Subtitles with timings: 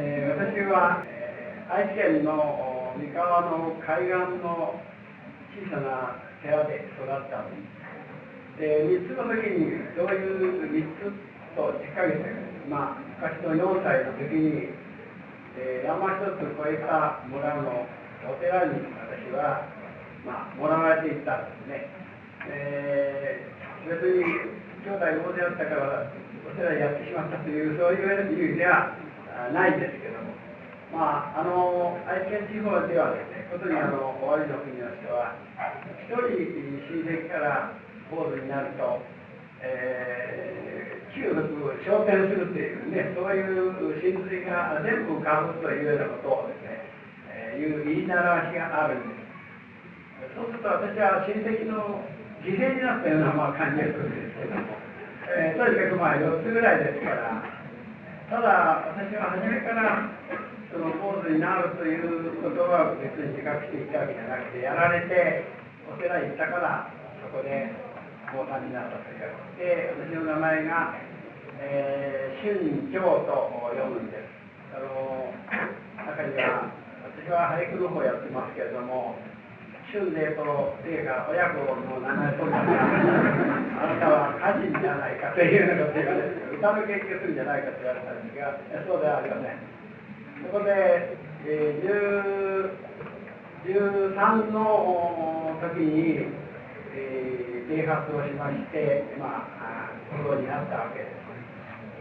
[0.00, 4.76] えー私は、えー愛知県のお三河の海岸の
[5.56, 8.60] 小さな寺で育ったんです。
[8.60, 11.08] で、3つの時に、そういう3つ
[11.56, 12.20] と10ヶ月、
[12.68, 14.68] まあ、昔の4歳の時に、
[15.56, 17.86] えー山一つ越えた村の
[18.28, 19.64] お寺に私は、
[20.26, 21.88] まあ、もらわれていったんですね。
[22.50, 24.24] えー別に
[24.84, 26.12] 兄弟大勢だったから
[26.44, 29.03] お寺やってしまったというそういう意味ではあ
[29.52, 30.34] ないんですけども
[30.94, 35.34] まああの愛知県地方ではですね特にあの終わりの国の人は
[36.06, 36.54] 一人
[36.86, 37.74] 親戚から
[38.10, 39.02] 坊主になると、
[39.58, 46.78] えー、旧仏を昇天するというねそういう真髄が全部かぶというようなことをですね、
[47.32, 50.34] えーいう言い習わしがあるんです。
[50.34, 52.02] そうすると私は親戚の
[52.42, 54.74] 犠牲になったようなまあ感じがするんですけども、
[55.30, 57.63] えーとにかくまあ4つぐらいですから、
[58.30, 60.08] ただ私は初めから
[60.74, 65.46] そのポーズになるということは別に自覚していたわけじゃなくて、やられて
[65.86, 66.90] お寺行ったから、
[67.22, 67.70] そこで
[68.34, 69.30] 坊さんになったという。
[69.54, 70.98] で、私の名前が、
[71.62, 74.26] えー、春教と読むんです。
[74.74, 75.30] あの
[76.02, 76.74] 中には、
[77.06, 79.14] 私は俳句の方やってますけれども、
[79.94, 80.42] 春麗と
[80.82, 82.66] 麗が親子の名前とか、あ
[83.94, 88.58] なたは歌人じゃないかというようなこと言われて、歌の研究するんじゃないかと言われたんですが、
[88.90, 89.62] そうではありません。
[90.42, 91.14] そこで、
[91.46, 92.74] えー、
[93.70, 96.26] 13の時に、
[96.98, 101.22] えー、啓発をしまして、まあ、プロになったわけです。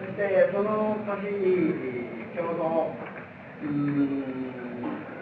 [0.02, 2.89] そして、その年に、ちょうど、
[3.61, 5.12] うん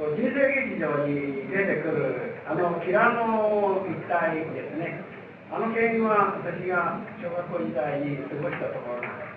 [0.00, 5.04] 人生劇場に出てくるあのキラノ一帯ですね
[5.52, 9.28] あの県は私が小学校時代に過ごしたところなんで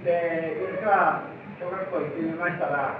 [0.00, 0.08] す。
[0.08, 1.28] でいつか
[1.60, 2.96] 小学校行ってみましたら、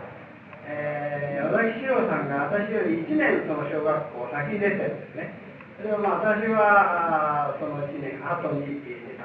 [0.68, 5.32] えー、小崎史郎さんが私より1年その小学校先に出てるんですね
[5.80, 9.24] それをまあ私はその1年後に出た。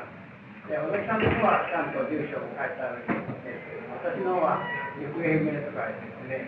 [0.72, 4.64] で小崎さんの方はちゃんと住所も書いてあるんですけど私の方は
[5.00, 6.48] 行方不明とかですね、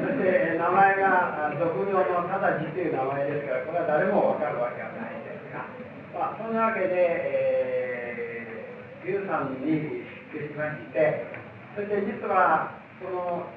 [0.00, 5.24] そして名前が俗名のただじという名前ですから、これは誰もわかるわけはない。
[5.24, 5.66] ですが、
[6.14, 11.26] まあ、そんなわけで、えー、劉さんに出しまして、
[11.74, 13.48] そして実は、この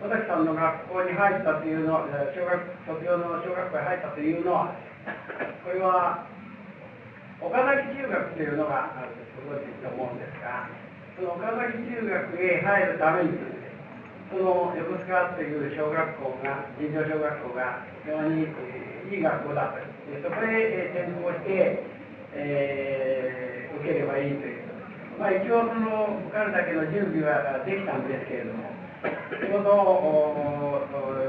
[0.00, 2.06] 小崎さんの学校に入ったというの、
[2.36, 4.76] 小学卒業の小学校に入ったというのは、
[5.64, 6.26] これは
[7.40, 10.68] 岡崎中学というのがあるとご存知と思うんですが、
[11.14, 13.38] その岡崎中学へ入るために、
[14.30, 18.50] その横須賀という小学校が、尋常小学校が非常に、
[19.14, 19.78] いい学校だと。
[20.10, 21.82] でそこへ、転校して、
[22.34, 24.62] えー受ければいいという。
[25.18, 28.70] まあ一応その受かるだけの準備はできたんですけれども、
[29.28, 29.70] ちょうど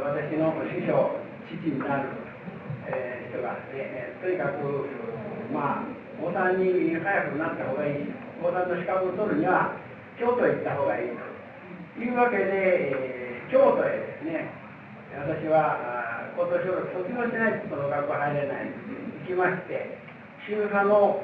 [0.05, 1.19] 私の師匠、
[1.49, 2.09] 父になる、
[2.87, 4.87] えー人がね、えとにかく、
[5.51, 8.07] まあ、坊さんに早くなった方がいい。
[8.41, 9.75] 坊さんの資格を取るには、
[10.19, 11.09] 京都へ行った方がいい
[11.95, 14.49] というわけで、えー京都へですね、
[15.13, 18.73] 私はあー高等小学卒業しないとその学校入れない、
[19.21, 20.01] 行きまして、
[20.49, 21.21] 宗派の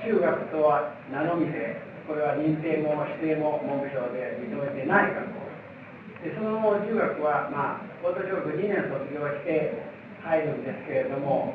[0.00, 1.76] 中学とは名のみで、
[2.08, 5.44] これは認定も指定も文部省で認めてない学校。
[6.24, 9.76] でその中学は、まあ、高等小学2年卒業して
[10.24, 11.54] 入るんですけれども、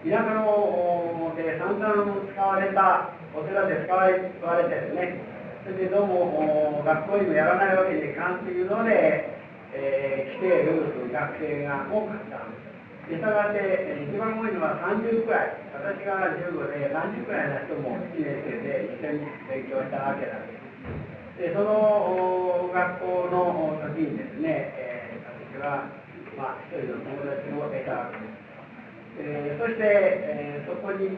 [0.00, 0.97] 田舎の
[1.38, 2.02] で散々
[2.34, 5.22] 使われたお寺で使われ使われてですね、
[5.62, 9.38] それでどうも学校にもやらないわけにいかんというので、
[9.70, 12.58] えー来ている学生が多かったんで
[13.06, 13.14] す。
[13.14, 21.38] でしたがって、えー一番多いのは30くらい、私が15で30くらいの人も1年生で一緒に勉強したわけなんです。
[21.38, 25.86] でその学校の時にですね、えー私は、
[26.36, 28.37] まあ、一人の友達を得たわけです。
[29.20, 31.10] えーそして、えーそこに、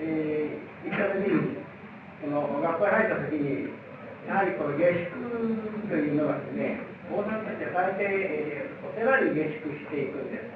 [0.00, 1.58] えー行った時に、
[2.22, 3.74] この学校に入った時に、
[4.28, 6.78] やはりこの下宿というのはですね、
[7.10, 10.46] 坊さんたちは大抵、えーお寺に下宿していくんです。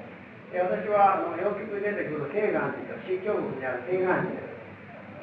[0.51, 4.51] で私はあの洋曲に出てくる聖願寺と新教国にある聖願寺です。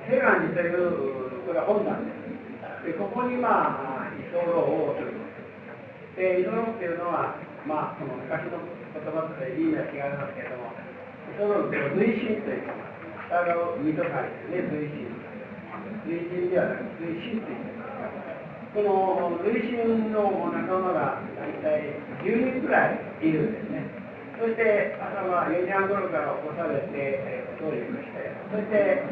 [0.09, 2.89] 聖願寺という、これは本山です。
[2.89, 4.41] で、ここにまあ、居候
[4.89, 5.13] をする。
[6.17, 7.37] で、居候っていうのは、
[7.69, 8.57] まあ、その昔の
[8.97, 10.73] 言葉と意味は違いますけれども、
[11.35, 12.73] 居候っていうの随心というか、
[13.29, 15.11] 従う身と書いてね、随心。
[16.07, 17.89] 随心ではなく、随心というか、
[18.75, 23.85] この随心の仲間が大体10人くらいいるんですね。
[24.39, 29.03] そして朝は4時半頃から起こされて、えー通りをして、そして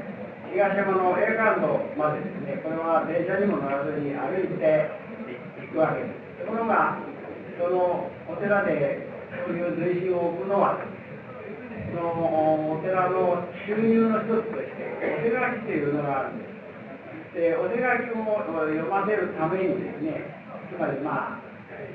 [0.54, 4.86] 東山の A カンドまでですね、これは電車にも乗らずに歩いて
[5.66, 6.46] 行くわけです。
[6.46, 7.02] ところが、
[7.58, 9.02] そのお寺で
[9.44, 10.78] そういう随心を置くのは、
[11.92, 16.48] そのお寺の収入の一つとして、お手書きというのがあるんで
[17.34, 17.36] す。
[17.36, 20.24] で、お手書きを読ませるためにですね、
[20.72, 21.46] つまりまあ、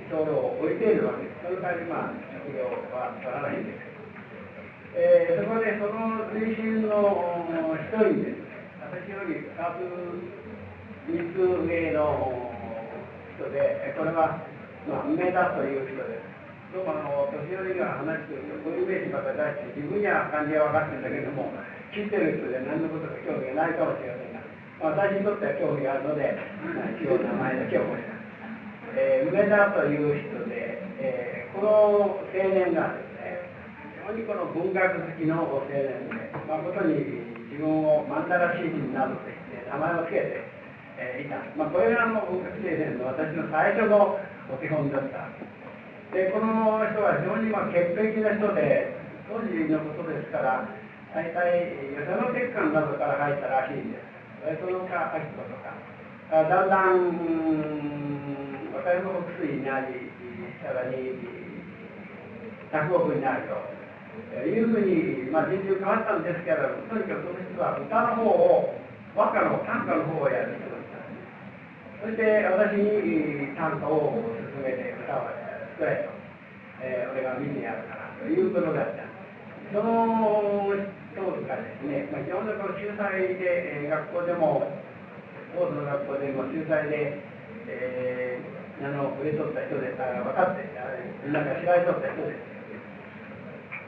[0.10, 1.42] 少量を置いているわけです。
[1.44, 3.92] その代わりまあ、食料は取らないんです。
[4.94, 8.44] えー、そこでその推進の一人です、
[8.84, 9.88] 私より2つ、
[11.08, 12.52] 3つ上の
[13.40, 14.44] 人で、これは、
[14.88, 16.41] まあ、梅田という人です。
[16.72, 19.44] どうもあの年寄りが話してると、こういうイメージばかり
[19.76, 21.52] 出して、自分には感じは分かってるんだけども、
[21.92, 24.40] 知ってる人で何のことか興味がないかもしれませんが、
[24.80, 26.32] 私にとっては興味があるので、
[26.96, 28.16] 一応名前だけ覚えた。
[28.96, 33.52] えー、梅田という人で、えー、この青年がですね
[34.08, 40.40] 非常にこの文学好きの青年で、誠に自分を曼荼羅詩人などと言って名前を付けて、
[40.96, 44.16] えー、いた、まあ、これがあの文学青年の私の最初の
[44.48, 45.61] お手本だったで
[46.12, 49.00] でこの人は非常にま潔癖な人で
[49.32, 50.68] 当時のことですから
[51.16, 54.12] 大体与謝野鉄管などから入ったらしいんです。
[54.60, 55.72] その他明子とか。
[56.32, 57.12] だんだん
[58.72, 60.12] 和歌山国水になり
[60.64, 61.20] さらに
[62.72, 63.82] 落語になると。
[64.44, 68.76] いうふうに、まあ、人流変わったんですけれども、とにかくその人は歌の方を、
[69.16, 71.00] 和歌の短歌の方をやる人でした。
[72.04, 74.20] そして私に短歌を
[74.56, 75.41] 勧めて歌を
[75.82, 76.14] 作れと、
[76.86, 79.10] えー、俺が見てやるからということだった。
[79.74, 83.42] その人がですね、まあ、基本的に秀才で、
[83.82, 84.70] えー、学校でも、
[85.58, 87.18] 多くの学校でも秀才で、
[87.66, 90.70] えー、あの、植えとった人で、あ分かって、
[91.34, 92.46] なんか知られとった人です。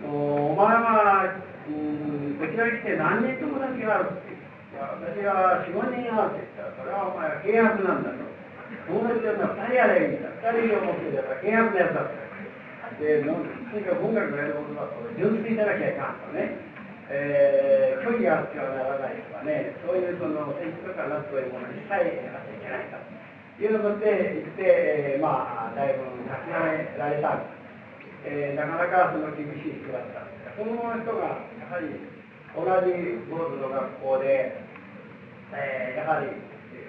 [0.10, 1.30] お前は、
[1.70, 4.34] うん、こちらに来て何人友達があるって
[4.74, 8.43] 私は4、5人あるって言ったら、それはお前は契約なんだと。
[8.88, 10.30] 友達は2人たいな。
[10.42, 12.24] 2人を持ってたら契約のやつだって。
[13.00, 16.74] で、とにかく音楽のやることだと、純粋でなきゃいかんとね。
[17.10, 22.98] えー、距離があってはならないとかね、そういうその選挙とかなそういうものに一切やらなきゃいけないと
[23.60, 27.64] いうことで言って、えー、まあ、だいぶ書き上げられた。
[28.24, 31.92] えー、なかなかその厳しい人だったんですが、その人がやはり
[32.56, 34.64] 同じ坊主の学校で、
[35.52, 36.32] えー、やはり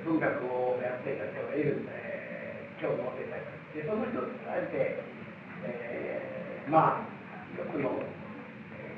[0.04, 5.00] 文学をやっていた人がいるんで、えー、今日持ってた人で、その人と伝えて、
[5.64, 7.08] えー、まあ、
[7.56, 8.04] 一つの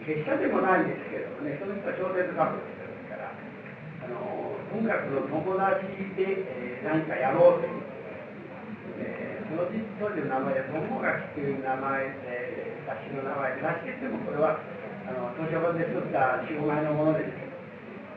[0.03, 5.87] 結社でもないんですけどもね、その人は小説書く人ですから、あの文学の友達
[6.19, 7.87] で、えー、何かやろうという。
[9.47, 9.71] その
[10.03, 14.59] 当時の名前で友垣という名前で雑誌の名前で雑誌ってもこれは
[15.07, 17.46] あの図書館で作った45枚のものです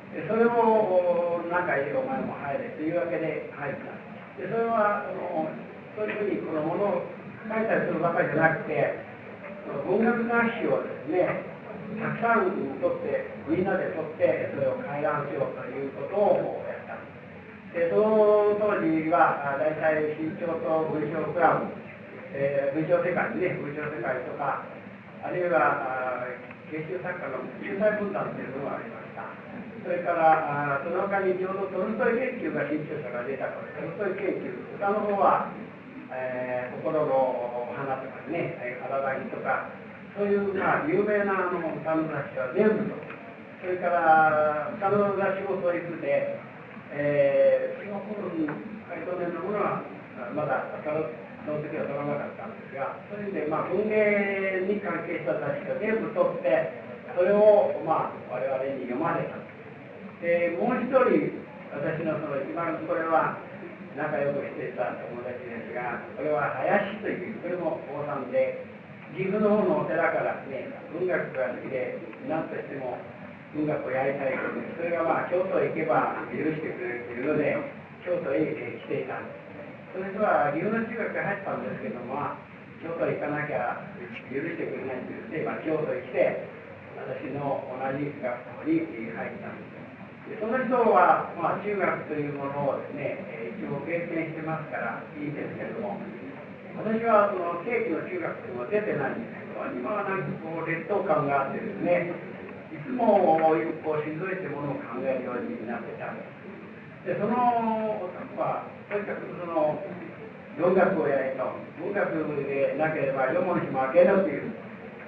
[0.09, 3.93] それを中へお前も入れというわけで入った
[4.41, 5.45] でそれはあの
[5.93, 7.05] そういうふうにこのものを
[7.45, 9.05] 書いたりするばかりじゃなくて
[9.85, 11.45] 文学雑誌をですね
[12.01, 12.49] たくさん
[12.81, 16.97] 取ってみんなで取ってそれを回覧しようということをやった
[17.77, 21.69] でその当時は大体新潮と文章クラブ、
[22.33, 24.65] えー、文章世界ね文章世界とか
[25.21, 26.25] あるいは
[26.73, 29.68] 研修作家の救済分担というのがありました。
[29.83, 33.67] それからあその他にちょうどトルトイ研究が新潮社が出た頃
[33.97, 35.51] トルトイ研究他の方は、
[36.11, 39.71] えー、心の花とかね体着とか
[40.17, 42.97] そういう、まあ、有名なあの歌の雑誌は全部と
[43.61, 46.39] それから歌の雑誌もそういうふうで
[46.91, 48.49] えー、その頃に
[48.89, 49.85] 回答年のものは
[50.33, 50.89] まだそ
[51.53, 56.81] の時は取らなかったんですが、そういう意味で、まあ、文芸に関係した雑誌を全部取って、
[57.15, 59.37] それを、まあ、我々に読まれた。
[59.37, 59.45] で、
[60.23, 61.39] えもう一人、
[61.71, 63.39] 私のその一番これは
[63.95, 68.65] 仲良くしていた友達ですが、これは林という、これも坊さんで、
[69.15, 71.97] 岐阜の方のお寺からね、文学が好きで、
[72.27, 72.99] 何としても
[73.55, 77.57] 文学をやりたいとそれがまあ京都へ行けば許してくれるというので
[78.05, 82.37] 京都へ来ていたんですそれでは岐阜の中学へ入ったんですけども
[82.85, 83.81] 京都へ行かなきゃ
[84.29, 86.45] 許してくれないと言って、まあ、京都へ来て
[86.93, 89.78] 私の同じ学校に入ったんです
[90.37, 95.97] その人は、まあ、中学というものをですね、え一応経験してますからいいんですけれども
[96.77, 102.13] 私はその正規の中学でも出てないんですけど今はなんかこう劣等感があってですね
[102.71, 107.09] いつも一歩退いってものを考えるようになってたんです。
[107.09, 107.35] でその
[107.99, 109.81] 男はとにかくその
[110.55, 112.05] 文学をやりと文学
[112.45, 114.51] でなければ読む日も明けるという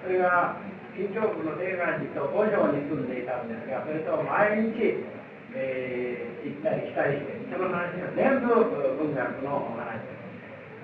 [0.03, 0.57] それが
[0.95, 5.03] 新京区の定願寺と五条に住んでいたんですがそれと毎日
[5.51, 8.55] えー、行ったり来たりして、その話は全部
[9.03, 10.15] 文学の話で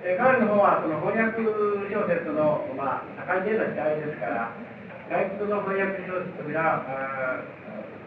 [0.04, 0.12] す。
[0.12, 1.40] えー、彼の方はその翻訳
[1.88, 4.52] 小説の、まあ、盛んでの時代ですから、
[5.08, 6.84] 外国の翻訳小説と皆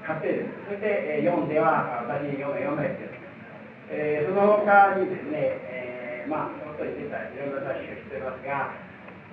[0.06, 0.70] 買ってです。
[0.70, 0.86] そして、
[1.18, 3.10] えー、読んでは私に読め読めて。
[3.92, 8.72] えー、その他にですね、えー、まあ、そのと言ってたいろんな雑誌をしてますが、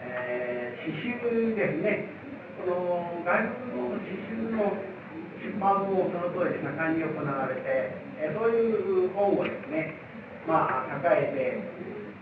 [0.01, 2.18] えー、詩集ですね。
[2.69, 4.77] の外国の詩集の
[5.41, 9.97] 出版もその通り盛んに行われて、えそういう本をですね、
[10.47, 11.61] まあ、抱えて、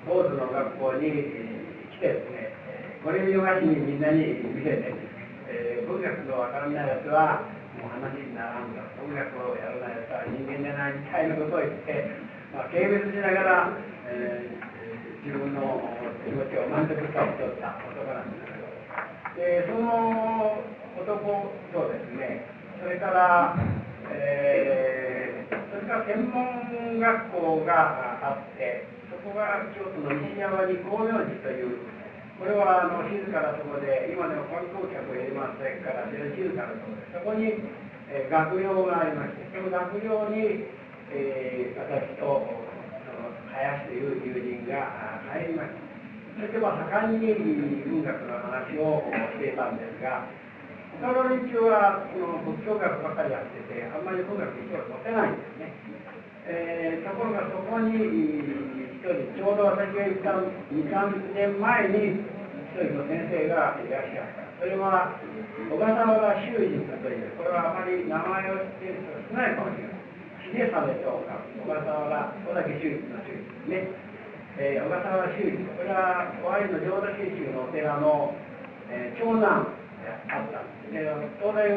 [0.07, 1.11] 坊主の学校に
[1.95, 2.55] 来てですね、
[3.03, 4.95] これ見逃しにみんなに見せて、
[5.49, 7.43] えー、文学のわからないやつは、
[7.79, 12.11] もう話にならんと、音楽をやらないやつは人間じゃないみたいなことを言って、
[12.55, 13.79] まあ、軽蔑しながら、
[14.11, 15.83] えー、自分の
[16.27, 18.56] 気持ちを満足させておった男なんです、
[19.37, 20.65] でその
[20.97, 22.49] 男とですね、
[22.81, 23.53] それから、
[24.09, 31.85] えー、それから専門学校があって、そこが京都の西山に光明寺という、
[32.41, 37.61] これはあの静かなところで、今でも観光客を入れませんから、静かなところで、そこに、
[38.09, 40.65] えー、学寮がありまして、その学寮に、
[41.13, 45.86] えー、私とその林という友人が入りました。
[46.37, 47.33] そしてまあ盛んに
[47.89, 49.01] 文学の話を
[49.33, 50.29] していたんですが、
[51.01, 55.73] 他の連中はこの仏教学ばかりやってて、あんまり文学に興味持てないんですね。
[56.45, 60.37] えー、ところがそこに一人、ちょうど私が行った
[60.77, 64.45] 2、3年前に一人の先生がいらっしゃった。
[64.61, 65.17] それは
[65.73, 66.21] 小笠原
[66.53, 69.97] 修二という、これはあまり名前を知っている人が少ないかもしれない。
[70.53, 74.06] 秀定とか、小笠原、小竹修一の修一ですね。
[74.59, 78.33] えー、小笠原修一、これは、尾張の浄土真宗のお寺の、
[78.89, 79.69] えー、長男、
[80.33, 81.03] あったで
[81.43, 81.77] 当然、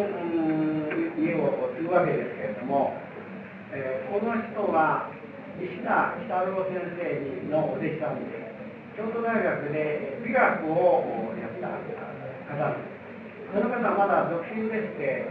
[1.20, 2.36] 家を継ぐわけです。
[2.40, 2.96] けれども、
[3.74, 5.12] えー、この人は
[5.60, 8.48] 石田久郎先生のお弟子さんで
[8.96, 11.04] 京都大学で美学を
[11.36, 11.68] やった
[12.48, 13.00] 方です。
[13.54, 15.28] その方はまだ独身でして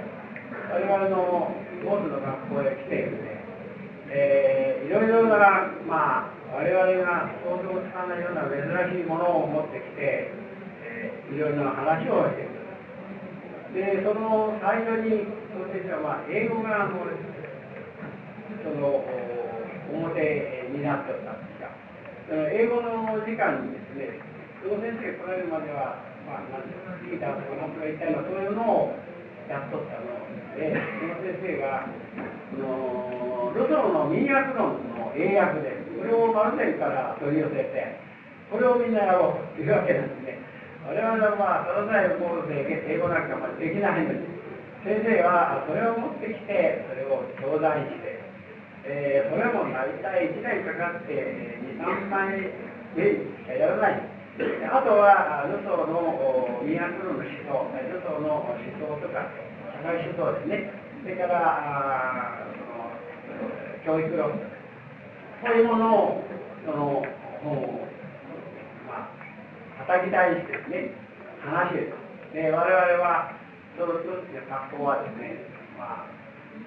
[0.71, 1.51] 我々の
[1.83, 3.41] モーズの学校へ来てですね、
[4.11, 5.39] えー、いろいろな、
[5.87, 10.33] まあ、我々が想像つかないような珍しいものを持ってきて、
[11.33, 12.49] いろいろな話をして
[13.75, 17.13] で、その最初に、その先生は、まあ、英語がもう、
[18.65, 19.05] その、
[19.93, 21.69] 表になっておったんですが、
[22.49, 24.21] 英語の時間にですね、
[24.65, 28.97] その先生来られるまでは、まあ、なんていうか、ギターとかなんとか言ったような、そういうのを
[29.49, 30.17] やっとったの
[30.57, 31.89] で、その先生が、
[32.53, 37.99] そのルソーの民訳論の英訳で、これをマルテンから取り寄せて、
[38.51, 40.39] これをみんなやろうというわけなんですね。
[40.87, 44.23] 我々はまあ、その際こうで英語なんかまでできないのに、
[44.87, 48.23] 先生はそれを持ってきて、それを教材して、
[48.87, 51.13] えー、それも大体1年かかって、
[51.67, 52.47] 2、3枚
[52.95, 54.19] でしかやらない。
[54.39, 59.27] あとは、ルソーのミアクルの思想、ルソーの思想とか、
[59.83, 60.71] 社会思想ですね。
[61.03, 62.47] それから、
[63.85, 64.58] その教育論とか、
[65.39, 66.23] そういうものを、
[66.67, 67.03] その
[67.43, 67.89] 本を
[69.87, 70.91] 叩き台にしてですね、
[71.47, 72.35] 話です。
[72.35, 73.33] で、我々は、
[73.79, 75.39] その一つの格好はですね、
[75.79, 76.19] まあ、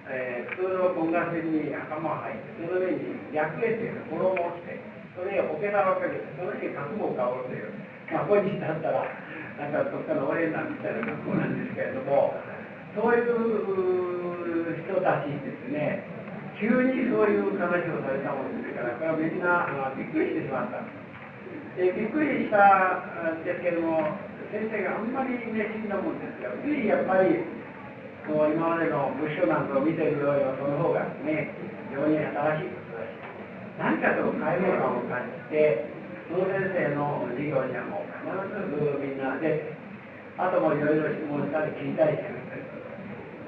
[0.08, 3.04] えー、普通の本願線に頭が入って、その上に
[3.36, 4.80] 略礼という衣を着て、
[5.20, 7.76] それを桶皿をかけて、その上に覚悟を香るという、
[8.16, 9.04] まあ、本日だったら、
[9.60, 12.40] なんかどっかのオレンジみたいな格好なんですけれども、
[12.96, 16.08] そういう人たちですね、
[16.62, 19.66] 急にそういう話をされたものですから、これはみんな
[19.98, 20.86] びっくりしてしまった。
[21.74, 23.02] でびっくりした
[23.34, 24.14] んですけども、
[24.54, 27.42] 先生があんまり熱心なもんですが、ついやっぱり、
[28.30, 31.50] こう今までの仏書なんかを見ているよりは、その方がね、
[31.90, 33.18] 非常に新しいことだし、
[33.82, 35.90] 何かと解明感を感じて、
[36.30, 38.38] その先生の授業にはもう必
[38.70, 39.74] ずみんなで、
[40.38, 42.38] あともいろいろ質問したり聞いたりする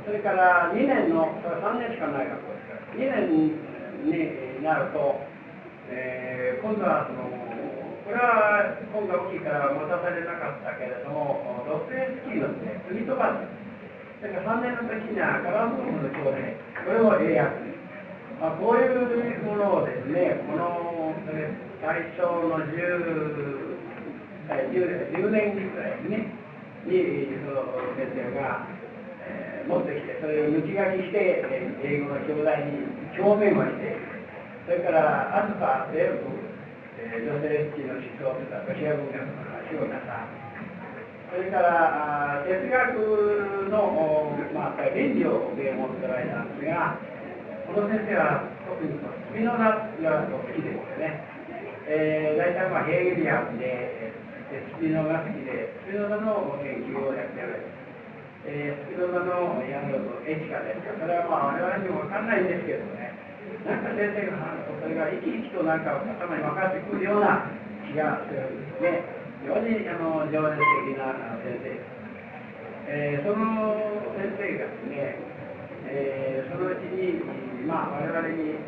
[0.04, 2.53] それから2年の、それ3年しかない学校、
[2.96, 5.22] 2年になると、
[5.90, 7.44] えー、今度はその
[8.04, 13.48] これは本が大きいから持たされなかったけれども、ドストエスキーのね、釣り飛ばす。
[14.20, 16.36] だから3年の時にはカラムームの兄弟、
[16.84, 17.80] これを英訳です。
[18.44, 19.08] まあ、こういう
[19.48, 21.16] ものをですね、この
[21.80, 22.76] 大正の 10,
[24.52, 26.28] 10, 10年ぐらいね、
[26.84, 28.68] にその先生が、
[29.64, 31.44] えー、持ってきて、それを抜き書きして、
[31.84, 32.84] 英語の兄弟に
[33.16, 33.96] 表面をして、
[34.68, 36.44] それからアルファ、ベルブ、
[37.00, 40.44] えー、女性式の思想というのはロシア文学の話をなさ
[41.34, 46.96] それから哲学の、まあ、倫理を勉強する間なんですが、
[47.66, 51.26] この先生は特にスピノザが好きでですね、
[51.90, 54.14] えー、大体まあヘーゲリアンで、
[54.78, 57.83] スピノが好きで、スピノザの研究をやっておられます。
[58.44, 63.16] えー、スピノザのやるエチカですか、それはまあ我々にも分かんないんですけどね、
[63.64, 67.48] なんか先生が話すと、それが生き生きとなんか頭に分かってくるような
[67.88, 69.24] 気がするんですね。
[69.44, 69.84] 非常に
[70.32, 72.04] 情熱的な先生です。
[72.88, 73.80] えー、その
[74.20, 75.16] 先生がですね、
[75.88, 77.24] えー、そのうちに、
[77.64, 78.60] まあ、我々に、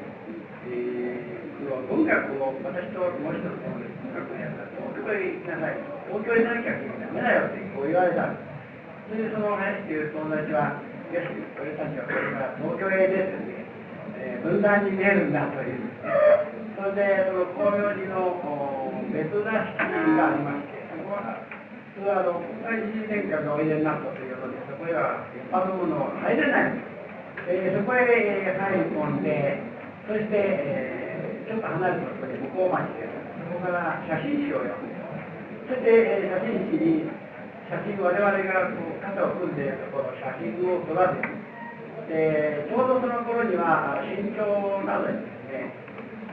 [0.71, 8.35] えー、文学を私ともう一つの文学のやつだと東京へ行きなさい東京へ行かなきゃダメだよってこう言われた
[9.09, 10.81] それでその林っていう友達は
[11.13, 11.29] よし
[11.61, 13.65] 俺たちはこれから東京へ出てね、
[14.17, 15.85] えー、分断に出るんだという、
[16.73, 19.77] それでその光明寺の別座敷
[20.17, 21.45] がありましてそこは
[21.93, 26.95] 普通はあの国会議事殿下がおいでになったということでそこへは一般の者は入れないんです
[27.47, 29.61] えー、そこへ入り込んで、
[30.09, 34.97] そして、えー、ちょっと離れたところで向こう町で、そこから写真誌を読んで、
[35.69, 37.05] そして、えー、写真誌に、
[37.69, 38.33] 写真、我々が
[38.77, 45.73] こう肩を組んでころ、写真を撮らせて、でちょうどその頃には、新潮などにですね、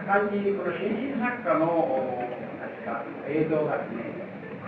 [0.05, 2.29] 盛んにこの新進作家の
[2.61, 4.13] 何ですか映像がですね、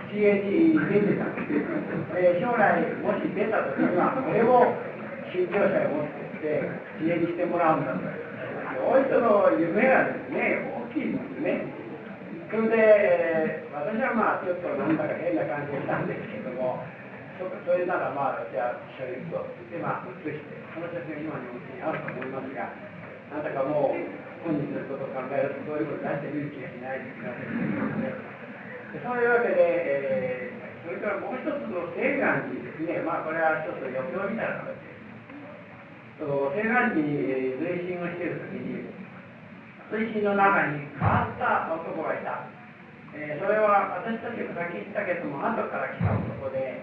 [0.09, 1.61] 口絵に出てたんです。
[2.17, 4.73] え、将来、もし出た時には、これを
[5.29, 6.61] 新潮社へ持ってして
[7.01, 7.99] 支援してもらうんだと
[8.75, 10.61] そういう人の夢がですね
[10.93, 11.65] 大きいんですね
[12.45, 16.85] それで、えー、私はまあちょっとなんだか変な感じしたんですけども
[17.41, 22.69] そそれならまあ私は一緒に行くと言ってまあ写してその写真が今におうちにあると思いますが
[23.33, 23.99] なんだかもう
[24.45, 27.33] 本日のことを考えるとそういうこと出してみる気がしないですが
[29.01, 34.95] そういうわけで、えー、それからもう一つの西岸にですねまあこれはちょっと余興みたいな形で
[36.21, 38.85] その西岸に前進をしている時に
[39.91, 42.49] 水深の中に変わった男がいた、
[43.13, 46.81] えー、それは私たちが先言ったけども後から来た男で、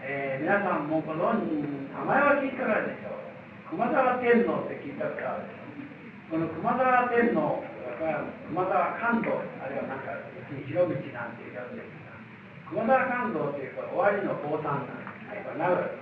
[0.00, 1.52] えー、皆さんもご存知
[1.92, 3.24] 名前は聞いてからでしょう。
[3.68, 5.60] 熊沢天皇って聞いたからです
[6.30, 7.60] この熊沢天皇
[8.48, 10.16] 熊沢勘道あるいはなんか
[10.68, 12.14] 広道なんていうやつですが
[12.70, 15.92] 熊沢勘道っていうか終わりの降参なんです名古屋。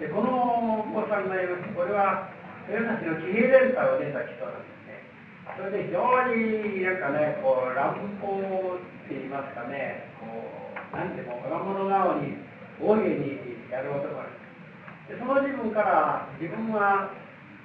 [0.00, 1.74] でこのお子さんがいます。
[1.76, 2.32] これは
[2.68, 4.69] 豊橋の紀平連隊を出た人なんです。
[5.56, 6.02] それで非常
[6.34, 12.36] になんかねこう乱暴って言いますかねこう何でも若者顔に
[12.80, 14.34] 大げにやる男なん
[15.08, 17.10] でその自分から自分は、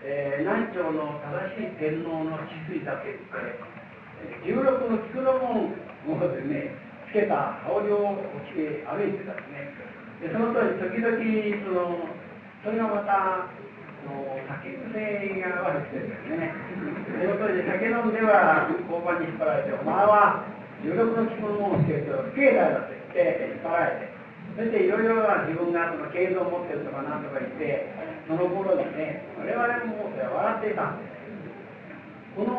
[0.04, 3.66] えー、南朝の正しい天皇の治水だと言って
[4.46, 5.38] 十六の菊の
[6.06, 6.74] 門をでね
[7.10, 8.18] つけた羽織を
[8.50, 9.72] 着て歩いてたんですね。
[10.22, 11.18] でその時時々
[11.64, 12.26] その
[12.66, 13.46] それがまた、
[14.06, 16.54] 酒癖が悪くてですね、
[17.10, 20.46] その当時酒飲んでは交番に引っ張られて、お前は
[20.86, 24.14] 16の着物を着てると、不敬罪だよって言って引っ張られて、
[24.56, 27.90] そしていろいろな自分がその形状を持ってるとかなんとか言って、
[28.30, 29.58] その頃にね、我々
[29.90, 31.16] も笑っていたんです。
[32.36, 32.52] この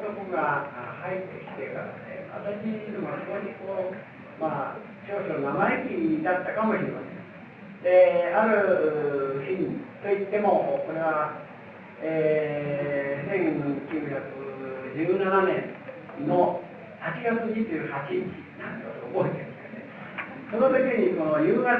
[0.00, 0.64] 男が
[1.04, 3.94] 入ってきてからね、私どもは非常にこう、
[4.40, 5.52] まあ、少々生
[5.84, 7.17] 意気だったかもしれません。
[7.82, 9.54] である日
[10.02, 11.38] といってもこれは、
[12.02, 13.30] えー、
[14.94, 16.62] 1917年の
[16.98, 19.86] 8月28日なんて覚えてるんですね
[20.50, 21.70] その時にこの夕方、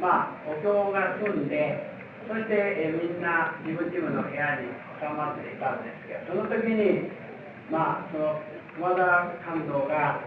[0.00, 1.88] まあ、お経が済んで
[2.28, 4.68] そして、えー、みんな自分自分の部屋に
[5.00, 7.08] 収まっていたんですけどその時に
[7.72, 8.36] まあその
[8.76, 10.20] 熊田勘道が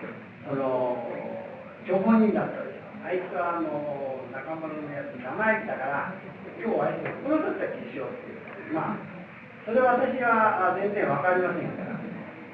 [0.49, 0.97] その
[1.85, 6.15] 張本人だったんでしょあいつはあの仲間のやつ生意気だから
[6.55, 8.73] 今日はあいつこの人たちにしようっていう。
[8.73, 9.11] まあ
[9.67, 11.99] それは私は全然分かりませんから。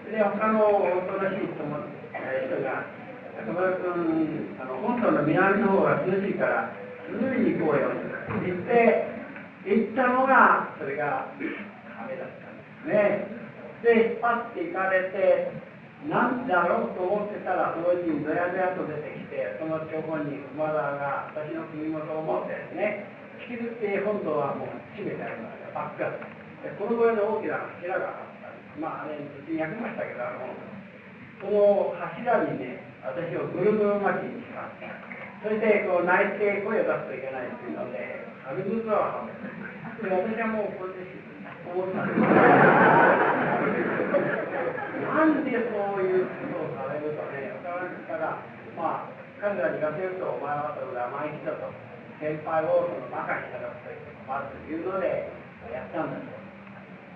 [0.07, 1.83] で他のおとなしい人も
[2.15, 2.87] 人が
[3.37, 6.73] 中村君あの本島の南の方が涼しいから
[7.11, 9.07] 海に行こうよって言って
[9.67, 13.27] 行ったのがそれが亀だったんですね。
[13.83, 15.51] で引っ張っていかれて
[16.05, 23.09] なんだろうと思ってたら、そのうちにどやどやと出てきて、その直後に馬沢が私の首元を持ってですね、
[23.49, 26.37] 引きずって本堂はもう閉めてありました、バックアップ。
[26.61, 28.77] でこのぐらいの大きな柱があったんです。
[28.77, 30.53] まあ、あれ、うちに焼きましたけど、あの、
[31.41, 34.85] その柱にね、私をぐるぐる巻きにしまって、
[35.41, 39.49] それでこう泣いて声を出すといけないっていうので、紙袋をはめて、
[40.01, 41.09] で私はもうこれで
[41.73, 42.13] 思ったんで
[43.33, 43.36] す。
[45.17, 47.49] なんでそういうことをされるとね、
[48.05, 48.37] から、
[48.77, 51.73] まあ、彼らに言わせると、お前はそれで甘い人と、
[52.21, 53.97] 先輩をその馬鹿にしたかと
[54.29, 55.33] まずいうので
[55.73, 56.29] やったんだと。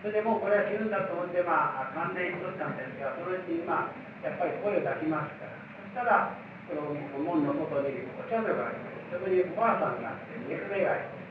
[0.02, 3.94] それでもうこれは死ぬんだと思って、まあ、完全に取ったんですが、そのうちに、まあ、
[4.26, 6.34] やっぱり声を出しますから、そしたら、
[6.66, 9.14] この門の外にお茶所があります。
[9.14, 11.22] そこにおばあさんがあって、娘がいて、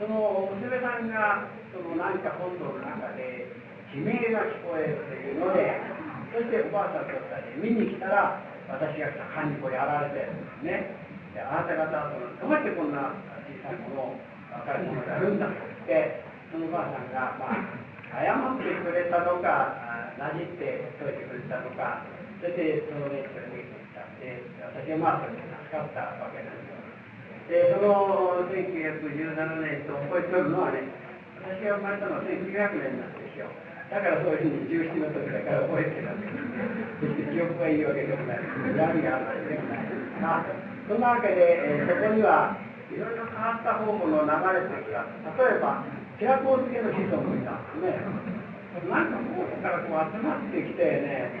[0.00, 1.44] その娘さんが、
[1.76, 3.52] その何か本堂の中で、
[3.92, 5.95] 悲鳴が聞こえるというので、
[6.36, 10.28] そしておばあさんと二人見に来たら、私が来た勘にこうやられて
[10.60, 10.92] ね。
[11.32, 13.16] であなた方は、どうやってこんな
[13.48, 14.20] 小さいものを、
[14.52, 15.56] 若いものをやるんだっ
[15.88, 16.20] て、
[16.52, 19.80] そのおばあさんが、まあ、謝ってくれたのか、
[20.20, 22.04] なじって解いてくれたのか、
[22.44, 26.84] それでその連中が逃げていったんで、私はまあそれで助かったわけなんですよ
[27.48, 30.84] で、その1917年と覚えておるのはね、
[31.40, 33.48] 私が生まれたのは1900年なんですよ。
[33.86, 36.46] だからそういうふうに17の時だから覚えてるわけです。
[37.00, 38.42] 決して記憶がいいわけでもない、
[38.74, 39.86] 闇があるわけでもない。
[40.18, 40.50] まあ、
[40.88, 42.58] そんなわけで、えー、そこには
[42.90, 45.06] いろいろ変わった方法の流れてきた。
[45.38, 45.86] 例えば、
[46.18, 48.46] 白子漬けの子孫もいたんですね。
[48.90, 51.32] なんかこうからこう集まってきてね、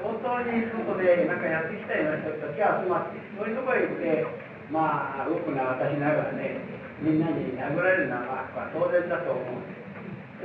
[0.00, 4.26] 相当に外でなんかやってきたような人たちが集まって、そういうところへ行って、
[4.72, 6.56] まあ、多くの私ながらね、
[7.02, 9.79] みんなに殴られるのは、まあ、当然だと思うんです。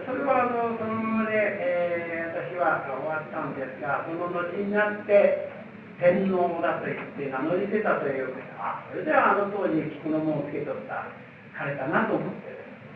[0.03, 5.47] それはあのそのままで、えー、私は終わったんですが、その後になって、
[6.03, 11.07] 天皇だと言って名乗り出たという、あ、それではあの当時、菊の門をつけとった
[11.55, 12.51] 彼だなと思って。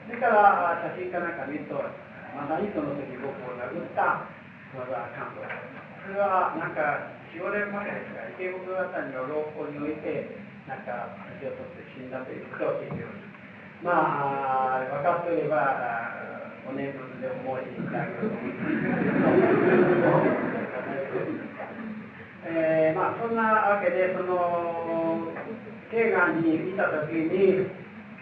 [0.09, 1.79] それから写真かなんか見ると、
[2.35, 4.27] まさにその時僕を殴った
[4.75, 5.47] 野沢監督。
[6.03, 10.35] それはなんか4、5年前ですか池袋あたりの廊下において、
[10.67, 13.29] なんか足を取って死んだということを聞いております。
[13.79, 13.93] ま
[14.75, 16.38] あ、分かっておれば、
[16.69, 20.29] お念仏でも申し上げると思います。
[22.45, 23.41] えー、まあそんな
[23.73, 25.33] わけで、その、
[25.89, 27.65] 慶願にいたときに、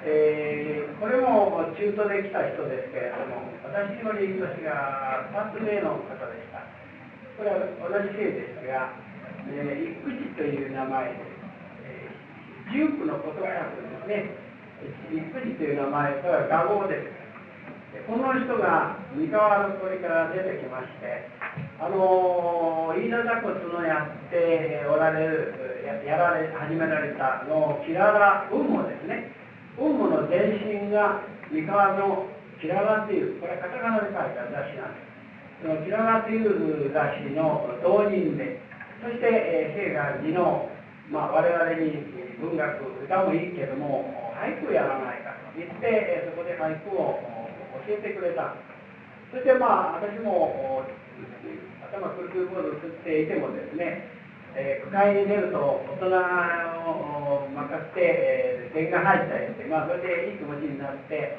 [0.08, 6.64] えー、これも中途で来た人ですけれども、私より年が2つ目の方でした。
[7.36, 8.96] これは同じ姓ですが、
[9.52, 11.20] えー、育児という名前で、
[11.84, 14.32] えー、重苦の言葉訳ですね。
[15.12, 17.27] 育児という名前、これは画号です。
[18.06, 21.26] この人が三河の鳥から出てきまして、
[21.80, 25.54] あの飯田座骨のやっておられる、
[26.06, 29.32] やられ始められたのキララ雲母ですね。
[29.78, 32.28] 雲母の前身が三河の
[32.62, 35.08] キララという、これはカタカナで書いた雑誌なんです。
[35.62, 38.60] そのキララという雑誌の同人で、
[39.02, 40.70] そして、えー、が寺の、
[41.10, 41.94] まあ、我々に
[42.42, 47.22] 文学、歌もいいけども、俳句やらないかと言って、え、そこで俳句を
[47.94, 48.56] えてくれた。
[49.32, 50.84] そしてまあ、私も
[51.84, 54.08] 頭くるくるボードを振っていてもですね、
[54.56, 56.12] えー、区会に出ると大人
[56.88, 61.38] を任せて、えー、点が入ったりして、まあ、それでいい気持ちになって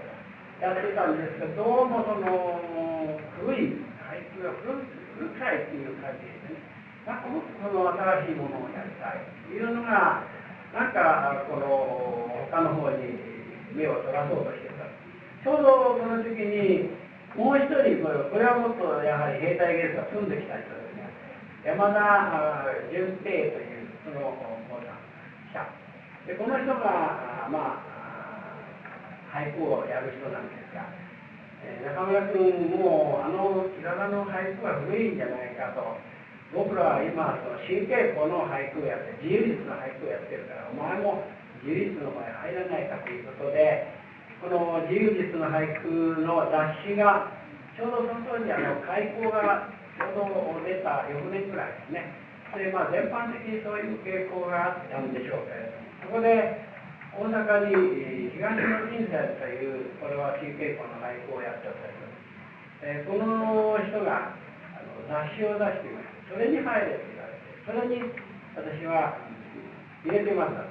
[0.61, 4.85] やってたんですけど、どうもその古い俳句が古
[5.17, 6.61] 古臭いっていう感じですね。
[7.07, 7.89] なんかもっとその
[8.29, 10.29] 新しいものをやりたいというのが、
[10.77, 13.17] なんかこの他の方に
[13.75, 14.78] 目をそらそうとしてた。
[15.45, 16.91] ちょうどその時に、
[17.37, 21.07] もう一人これ、これはもっとやはり兵隊芸術が住んできた人ですね。
[21.63, 24.35] 山田純平というその
[24.67, 24.91] 講座
[25.53, 25.69] 者
[26.27, 27.89] でこの人がまあ
[29.31, 30.89] 俳句をやる人なんですが、
[31.63, 35.99] えー、中村君もうあのひらがの俳句は古いんじゃないかと。
[36.49, 41.29] 僕らは今その新稽古の俳句をやって自由律の俳句をやってるからお前も
[41.61, 43.85] 自由律の場合入らないかということで
[44.39, 47.27] この自由律の俳句の雑誌が
[47.75, 49.67] ちょうどその当時あの開校が
[49.99, 52.15] ちょうど出た翌年くらいですね。
[52.55, 56.65] で、まあ、全般的にそういう傾向があったんでしょうけれども、そこで
[57.19, 62.09] 大阪に東の人生という、これは新稽古の内向をやっております。
[62.83, 66.35] えー、この人があの雑誌を出していました。
[66.35, 68.07] それに入れと言われて、それに
[68.55, 69.19] 私は
[70.07, 70.63] 入れてました。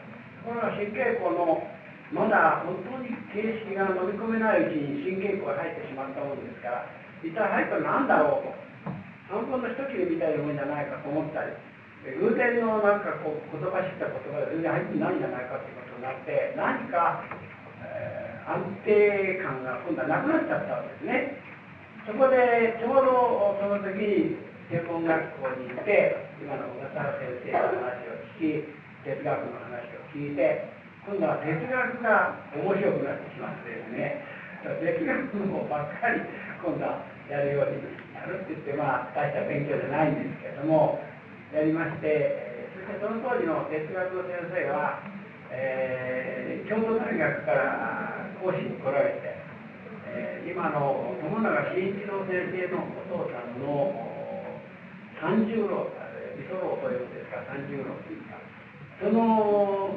[0.47, 1.76] これは新稽古の
[2.15, 6.87] まだ本当に形式が飲み込めないうちに新稽古が入ってしまったものですから、
[7.19, 8.67] 一体入ったら何だろうと。
[9.27, 11.51] 半分の一切れみたいなもんじゃないかと思ったり、
[12.15, 17.27] 偶然のなんかこう言葉知った言葉が全然入ってないんじゃないかということになって、何か、
[17.83, 21.43] えー、安定感が今度はなくなっちゃったわけですね。
[22.07, 24.39] そこでちょうどその時に
[24.71, 25.11] 天文学
[25.43, 28.63] 校に行って、今の小笠原先生の話を聞き、
[29.03, 30.71] 哲学の話を聞いて、
[31.07, 34.27] 今度は哲学が面白くなってしまってですね、
[34.59, 36.19] 哲学のばっかり
[36.59, 36.99] 今度は
[37.31, 37.79] やるように
[38.11, 40.99] やるって言ってまあ大した勉強じゃないんですけども
[41.55, 44.99] やりましてそしてその当時の哲学の先生は、
[45.47, 49.31] えー、京都大学から講師に来られて、
[50.11, 53.95] ええー、今の友永慎一郎先生のお父さんの
[55.23, 55.87] 三十郎、
[56.35, 58.35] 理想郎というんですか、三十郎というか、
[58.99, 59.95] その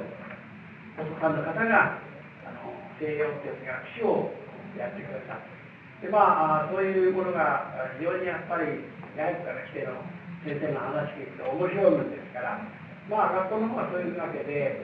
[1.01, 1.97] お父さんの方が
[2.45, 3.65] あの西洋哲学
[3.97, 4.29] 史を
[4.77, 5.61] やってくださった。
[6.05, 8.85] でまあ、そういうものが非常にやっぱり
[9.17, 10.01] 外部から来ての
[10.49, 12.57] 先生の話聞くと面白いもんですから、
[13.05, 14.81] まあ、学校の方はそういうわけで、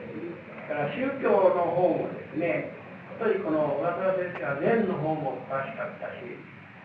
[0.67, 2.75] から宗教の方もですね、
[3.17, 6.37] やっぱりこの小笠原先生は禅の方も詳しかったし、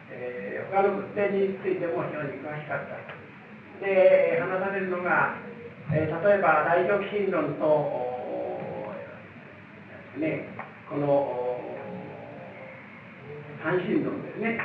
[0.08, 2.96] えー、他の仏典についても非常に詳しかった。
[3.84, 5.36] で、話されるのが、
[5.92, 8.11] えー、例えば大極心論と、
[10.20, 10.44] ね、
[10.90, 11.56] この
[13.64, 14.60] 半神論ですね、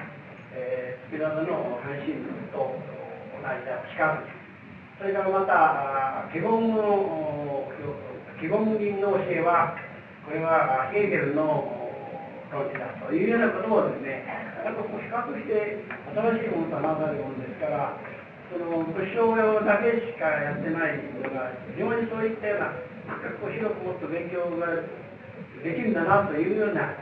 [0.52, 4.38] えー、スピラザの半神論と同じだ近く
[5.00, 7.64] それからまたケゴンの
[8.42, 9.78] ケゴン銀の教えは
[10.26, 11.64] これはヘーゲルの
[12.52, 14.28] 論理だというようなことをですね
[14.66, 15.80] なかこう比較して
[16.12, 17.96] 新しいものと話されるものですから
[18.52, 19.32] その武将
[19.64, 22.76] だけしかやってないものが非常にそういったような
[23.08, 24.84] なんかこう広くもっと勉強が
[25.64, 26.94] できるんだなというような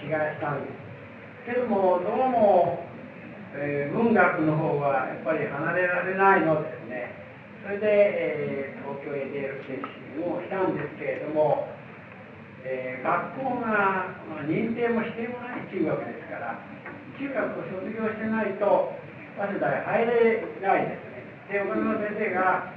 [0.00, 0.86] 気がしたんです。
[1.46, 2.82] けどもどうも、
[3.54, 7.14] えー、文学の方はやっぱり離れられないのですね。
[7.62, 9.78] それで、えー、東京へ出る決
[10.18, 11.70] 心をしたんですけれども、
[12.66, 14.10] えー、学校が
[14.44, 16.58] 認定もしてもない中学ですから
[17.16, 18.92] 中学を卒業してないと
[19.38, 21.24] 早稲田へ入れないですね。
[21.48, 22.74] で岡村先生が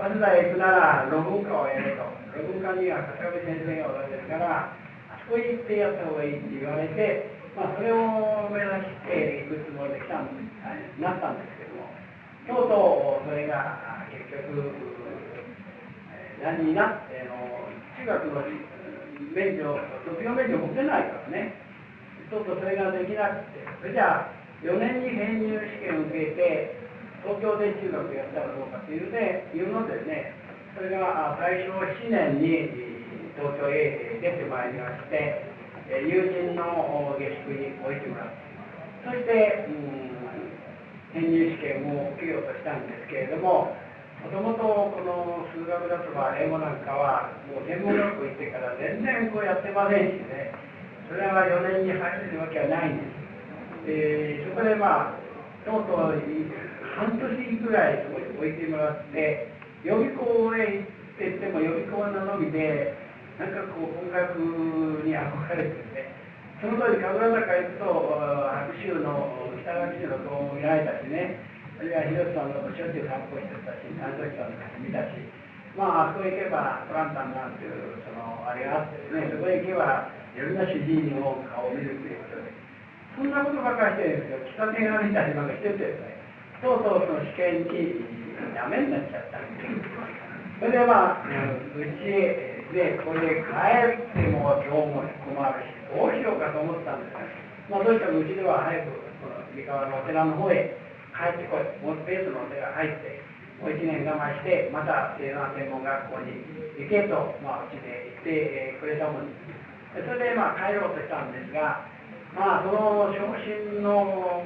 [0.00, 2.25] 早稲田へ行くなら論文科をやれと。
[2.36, 4.76] 論文科には笠上先生がおられるから
[5.08, 11.88] あそこへ行ってやった方がいいって言われてまあ、それを目指していくつもりで来たんですなったんですけども、
[12.44, 13.80] とうとうそれが
[14.12, 14.76] 結局、
[16.44, 17.32] 何になっての、
[17.96, 18.44] 中学の
[19.32, 19.72] 免除、
[20.04, 21.56] 卒業免除持ってないからね、
[22.28, 26.76] とうとそれができなくて、それじゃあ、4年に編入試験を受けて、
[27.24, 30.36] 東京で中学やったらどうかというのでいうのでね、
[30.76, 32.68] それが大正7年に
[33.32, 35.48] 東京へ出てまいりまして、
[35.88, 38.46] 友人の下宿に置いてもらって
[39.06, 43.72] そして、うん、編入試験を受けようとしたんですけれども
[44.20, 50.50] もともとこの数学だとか英語なんかはもう専門学校行ってから全然こうやってませんしね。
[51.06, 53.06] それは4年に入れるわけはないんで
[53.86, 53.86] す。
[53.86, 55.24] でそこでまあ
[55.62, 56.18] とうとう
[56.98, 59.55] 半年ぐらいそこに置いてもらって
[59.86, 62.90] 予備校へ行ってっても予備校ののみで
[63.38, 64.34] なんかこう音楽
[65.06, 66.10] に憧れてね
[66.58, 71.38] その当時神楽坂行くと白州の北垣市の動も見られたしね
[71.78, 75.22] あるいは広瀬さんのしょっちゅう散歩してたし三崎さんの見たし
[75.78, 82.50] まああそこへ行けばトランタンなんていうそのあれがあってねそこへ行けばいろんな主治医の顔を見るということで
[83.14, 84.66] そんなことばかりしてるんですよ。
[84.66, 86.18] 喫茶店が見たりなんかしててですね
[86.60, 88.15] とうとうその試験に
[88.54, 89.38] ダメになっちゃった
[90.60, 97.20] それでまあうちで、これで帰っても今日も困るし、どうしようかと思ったんですが、
[97.70, 98.90] まあ、どうしてもうちでは早く、
[99.22, 100.74] この三河のお寺の方へ
[101.14, 103.22] 帰ってこい、もうスペースのお寺入って、
[103.62, 106.40] もう1年我慢して、また西南専門学校に
[106.76, 109.56] 行けと、まあ、うちで言ってくれたもんです。
[109.96, 111.88] それでまあ帰ろうとしたんですが、
[112.36, 114.44] まあ、その昇進の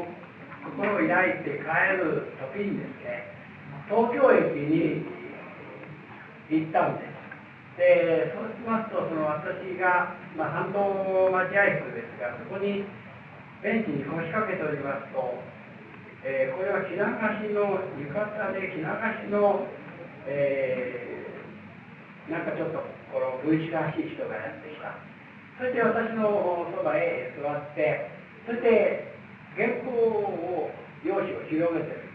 [0.79, 3.40] 心を抱いて帰る時にですね、
[3.91, 5.03] 東京駅に
[6.49, 7.11] 行ったんです。
[7.81, 12.85] でそうしますとその私が、まあ、半島待合室ですがそこに
[13.65, 15.41] ベンチに腰掛けておりますと、
[16.23, 19.65] えー、これは着流しの浴衣で着流しの、
[20.29, 25.01] えー、なんかちょっとこの文士らしい人がやってきた
[25.57, 28.13] そして私のそばへ座って
[28.45, 29.17] そして
[29.57, 32.10] 原稿を用紙を広げてる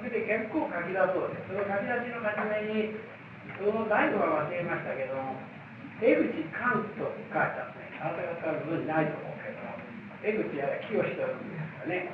[0.00, 2.96] それで原稿を書き出そうでその書き出しの初めに
[3.56, 5.16] その題語は忘れましたけど
[6.02, 9.64] 江口寛と書いてあってあなた方はご存じないと思うけど
[10.20, 12.10] 江口やら清と呼ぶんですかね。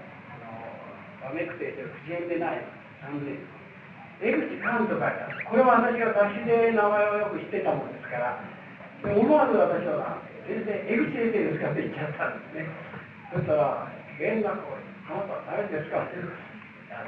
[1.23, 2.63] あのめくて口縁でない
[3.03, 3.39] 三年
[4.23, 8.39] 江口寛と書いてあるこれは私が雑誌で名前をよく知ってたもんですから
[9.03, 12.71] 思わず私は先生江口先生ですかって言っちゃったんですね。
[13.35, 14.79] そしたら弦楽を
[15.11, 16.52] あなた誰ですかって言うんです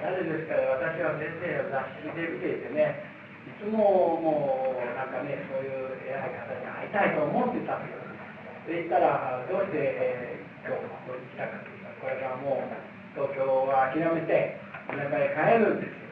[0.02, 0.56] 誰ですか？
[0.80, 3.04] 私は先生の雑誌で見ていてね
[3.44, 12.72] いつももうなんかねそういう偉い方に会いたいと思ってたんですで言ったらどうして、えー、今日ここに来たかというとこれからもう
[13.12, 14.56] 東京は諦めて
[14.88, 16.08] 田舎へ帰るんですよ。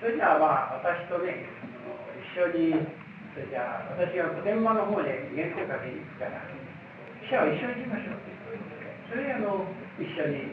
[0.00, 1.48] それじゃあまあ私とね
[2.20, 2.76] 一緒に
[3.32, 6.44] それじゃあ私が古典版の方に原稿書きに行くから
[7.24, 8.36] 記者は一緒に行きましょうって
[9.08, 9.64] それであの
[9.96, 10.52] 一緒に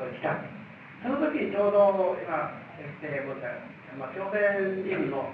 [0.00, 0.32] ことにした
[1.04, 3.36] その時にちょうど今先生も
[4.00, 5.28] まあ、朝鮮人の、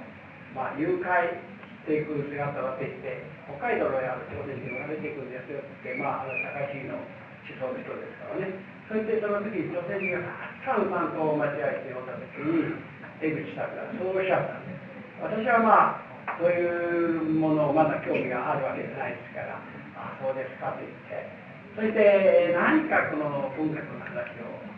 [0.51, 5.63] まあ、誘拐していく姿が出て北海道のやる朝鮮人が出ていくんですよ。
[5.63, 8.53] って、まあ、あの高市の思想の人ですからね。
[8.91, 10.27] そしてその時に朝鮮人が
[10.67, 12.75] たくさん担当を間違えておった時に
[13.23, 14.83] 江口さんがそうおっしゃったんです
[15.23, 19.63] 私はまあそういうものをまだ興味があるわけじゃないですから
[19.95, 21.31] あそうですかと言って。
[21.79, 24.70] そして何かこの文学の話を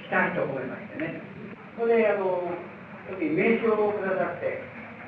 [0.00, 1.20] 聞きたいと思いましてね。
[1.76, 2.52] それあの
[3.12, 4.60] 時名刺をくださって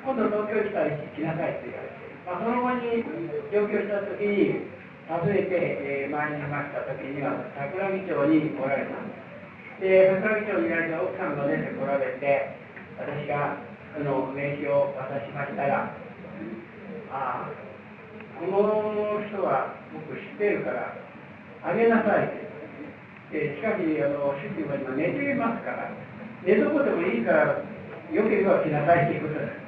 [0.05, 3.01] 今度東京来たら来なさいって言われて、まあ、その後に
[3.49, 4.69] 上京した時に
[5.09, 9.25] 訪ねて、えー、参りました時には桜木町におられたんです。
[9.81, 12.57] で桜木町にいられた奥さんが出てこられて
[12.97, 13.57] 私が
[13.93, 15.93] その名刺を渡しましたら
[17.11, 17.51] ああ
[18.39, 20.95] この人は僕知ってるから
[21.63, 22.44] あげなさいって
[23.31, 25.91] しかしあの主人は今寝ていますから
[26.45, 27.57] 寝床でもいいから
[28.13, 29.65] よければ来なさいということです。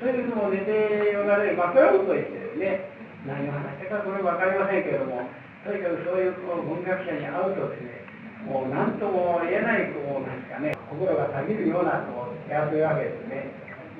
[0.00, 2.88] それでも寝ておられる、まあ、これは嘘言ってですね、
[3.28, 5.28] 何を話したかこれ分かりませんけれども、
[5.60, 8.00] とにかくそういうこう文学者に会うとですね、
[8.48, 13.52] もう何とも言えない、こうなんですかね、心がたぎるようなこう気がするわけですね。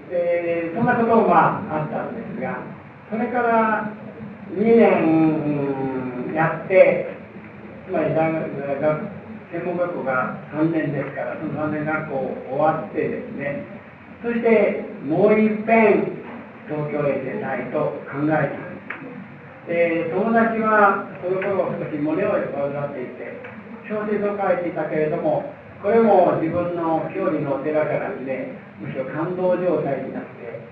[0.09, 2.65] で、そんなこともまああったんですが、
[3.13, 3.93] それから
[4.57, 7.20] 2年やって、
[7.91, 8.47] つまり大学、
[9.51, 13.67] 専門学校が3年ですから、その3年学校終わってですね、
[14.23, 16.07] そしてもう一遍
[16.71, 20.15] 東京へ出たいと考えたんです。
[20.15, 23.43] 友達はその頃少し胸を患っていて、
[23.91, 25.51] 小説を書いていたけれども、
[25.83, 30.63] これも自分の郷里の寺からですね、むしろ感動状態になって、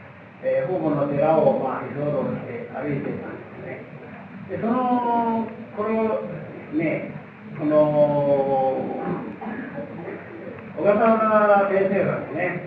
[0.46, 3.82] えー、方々の寺をまあ居候して歩いていたんですね。
[4.54, 6.37] で、その頃
[6.76, 7.12] ね、
[7.58, 7.78] この
[10.76, 12.60] 小笠原先生がですね、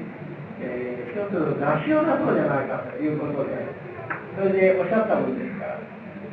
[0.59, 3.61] えー、一つ雑誌を出そうじゃないかということで、
[4.35, 5.79] それでおっしゃったもんですから、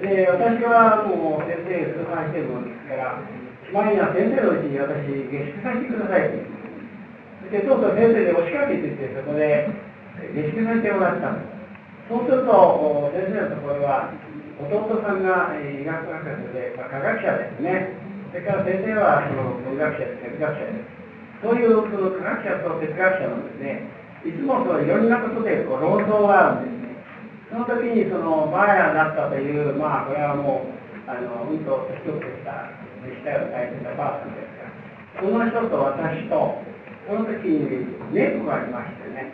[0.00, 3.20] で私はもう先生通販してるもんですから、
[3.68, 6.40] しまいには先生のうちに私、下宿させてくださいって
[7.52, 9.68] 言って、そうそう先生で押しかけてって、そこで
[10.32, 11.58] 下宿させてもらったんです。
[12.08, 14.08] そうすると、先生のところは、
[14.58, 14.74] 弟
[15.06, 17.94] さんが医学博士で、まあ、科学者ですね。
[18.34, 20.98] それから先生はその文学者で哲学者です。
[21.38, 23.86] そういうその科学者と哲学者のですね、
[24.26, 26.98] いつもそのいろんなことでこう論争があるんですね。
[27.54, 32.74] その時にそのバーヤだったという、まあこれはもう、あの、うんと年を取った
[33.06, 36.58] 弟子を書いてたばあさんですが、その人と私と、
[37.06, 37.62] その時に
[38.10, 39.30] 猫がいましてね、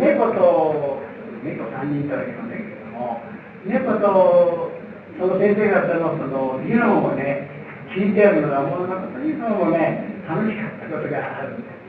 [0.00, 1.04] 猫と、
[1.44, 3.20] 猫3人とは言いませんけれども、
[3.64, 4.70] 猫と
[5.18, 7.48] その先生方のその議論をね、
[7.94, 11.82] 聞いてるのがもうなんかとにかくね楽しかったことがあるんです。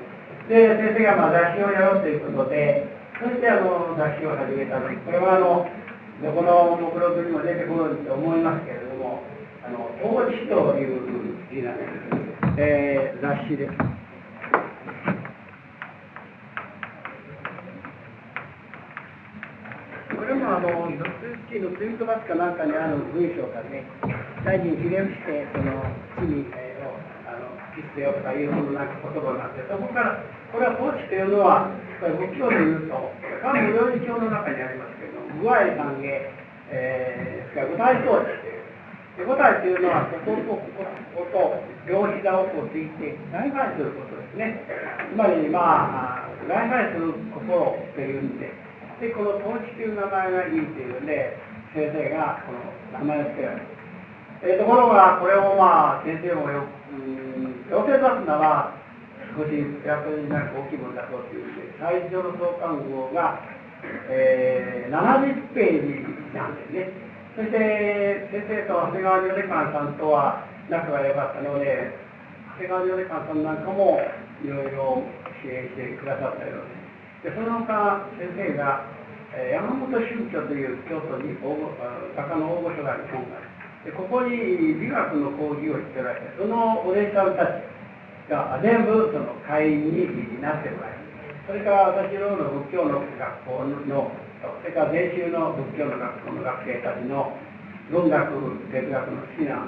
[0.50, 2.86] で先生がまあ雑誌をやろうということで
[3.20, 5.66] そしてあの雑誌を始めたんですこれはあの
[6.22, 9.24] どこの目録にも出てくると思いますけれども
[9.64, 11.90] あの統治という字なんです、
[12.60, 13.74] えー、雑誌です
[20.14, 20.90] これもあの、
[21.54, 23.86] ドスキーのツイートバスかなんかにある文章がね、
[24.42, 25.86] 大臣ひれ伏してその
[26.18, 26.98] 地に、えー、を
[27.30, 27.46] あの
[27.78, 30.18] キスよとかいうそのな言葉があってそこから
[30.50, 31.70] これは統治というのは
[32.02, 32.98] これ仏教でいうと
[33.46, 36.10] 漢無料理教の中にありますけども無愛歓迎、
[36.74, 38.64] えー、具体統治という
[39.14, 40.58] で五体というのはこことこ
[41.14, 41.38] こと
[41.86, 44.58] 両膝をこうついて内配することですね。
[45.06, 48.50] つまりまあ内配する心というんで
[49.04, 51.36] でこの統治という名前がいいというんで
[51.76, 53.74] 先生がこの名前を付けられる
[54.44, 58.76] えー、ところが、これをまあ、先生もよ、うん、強制出すなら、
[59.40, 59.56] 少し
[59.88, 63.40] やっぱりなんか大きいものだそうというで、最初の創刊号が、
[64.12, 66.92] えー、70ページなんですね。
[67.40, 71.96] そして、先生と長谷川如来館さんとは仲が良かったので、
[72.60, 73.96] 長谷川如来館さんなんかも
[74.44, 75.08] いろいろ
[75.40, 76.68] 支援してくださったよう
[77.24, 77.32] です。
[77.32, 78.92] で、その他、先生が、
[79.34, 81.74] 山本宗教という京都に応募
[82.16, 83.54] 画家の応募書がある本がある。
[83.84, 91.04] でここに美学の講義をしておられてそのお弟子さんたちが全部その会員になっておられる
[91.48, 93.10] それから私のの仏教の学
[93.44, 97.36] 校のそれから禅宗の仏教の学校の学生たちの
[97.92, 98.24] 文学
[98.72, 99.68] 哲学の好きな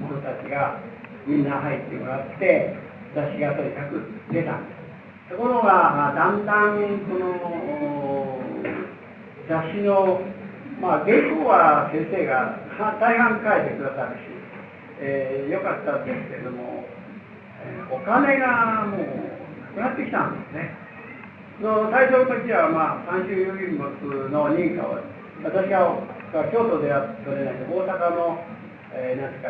[0.00, 0.80] 者たちが
[1.26, 2.74] みんな入ってもらって
[3.14, 8.38] 雑誌がとにかく出たんですところがだんだんこの
[9.48, 10.20] 雑誌の
[10.80, 12.60] まあ、原稿は先生が
[13.00, 14.28] 大半書いてくださるし、
[15.00, 16.84] えー、よかったんですけれども、
[17.64, 20.76] えー、お金がもうなくなってきたんですね。
[21.64, 23.88] の最初の時は、まあ、三種有品物
[24.28, 25.00] の認可を、
[25.40, 25.96] 私が
[26.52, 28.36] 京都では取れないで、大阪の、
[28.92, 29.48] えー、なんですか、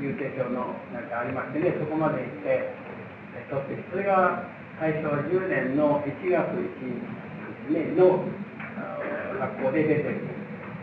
[0.00, 2.72] 郵政省のなんかありましてね、そこまで行って、
[3.36, 4.48] えー、取ってそれが
[4.80, 6.80] 大正10年の1月1
[7.68, 8.24] 日、ね、の
[9.42, 10.20] 学校で出てる。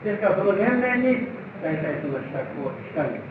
[0.04, 1.28] ですから、その前年に
[1.64, 3.24] 大体その支度をしたんです。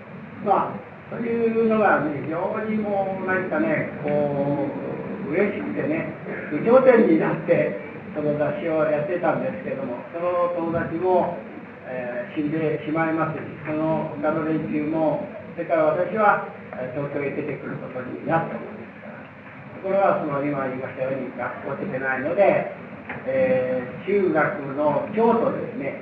[0.44, 6.12] まあ、というのが、ね、非常にもう、何かね、こう、嬉しくてね、
[6.52, 7.76] 有頂天になって、
[8.14, 11.36] その雑誌をやってたんですけども、その友達も、
[11.88, 16.48] えー、死んでしまいますし、その他の連中も、それから私は
[16.94, 19.24] 東京へ出てくることになったものですから。
[19.76, 22.72] ところが、その今言いましたように、学校出てないので、
[23.26, 26.00] えー、中学の京都ですね、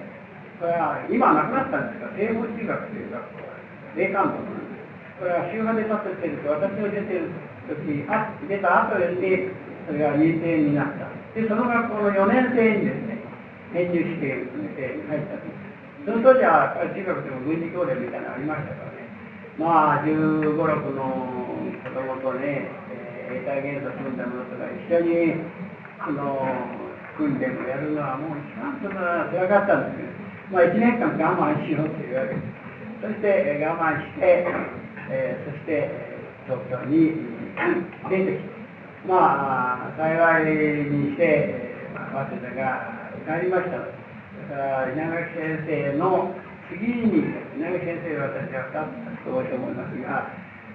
[0.59, 3.43] これは今なくなったんですが、西方中学という学校。
[3.43, 3.57] が、
[3.97, 5.19] 霊感部なんです。
[5.19, 7.31] これは週派で立ててると、私の出てる
[7.67, 9.51] 時あ出た後で
[9.87, 11.11] それが認定になった。
[11.35, 13.19] でその学校の4年生にですね
[13.75, 14.73] 編入試験に
[15.05, 15.45] 入ったと
[16.07, 19.11] その当時は中学でも軍事教練みたいなのありましたからね。
[19.59, 21.37] まあ1 5 6の
[21.83, 25.43] 子供とね、えー、英体元素組んだものとか一緒に
[25.99, 26.86] あの
[27.17, 32.67] 訓練をやるのはもう一番それは辛かったんですけどまあ1年間我慢しようというわけです。
[33.03, 34.47] そして、我慢して、
[35.11, 35.91] えー、そして、
[36.49, 37.13] 東京に
[38.09, 38.57] 出てきて、
[39.07, 43.79] まあ、幸いにして、まあ、早稲田が受かりました。
[43.79, 43.85] だ
[44.49, 46.35] から稲垣先生の
[46.73, 47.21] 次に
[47.59, 50.27] 稲垣先生は私は2つ多いと思いますが、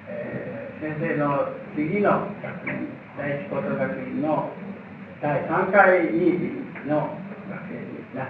[0.07, 2.87] えー、先生の次の学年
[3.17, 4.51] 第一高等学院の
[5.21, 6.51] 第3回に
[6.87, 7.17] の
[7.49, 8.27] 学生になっ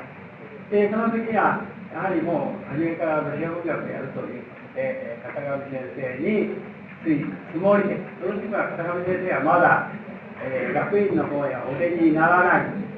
[0.69, 1.63] てその時は
[1.93, 9.89] やはりもう初めからロシア文学をやるということで片上先生についつもりで、その時は片上先生はまだ、
[10.45, 12.91] えー、学院の方へお出にならない。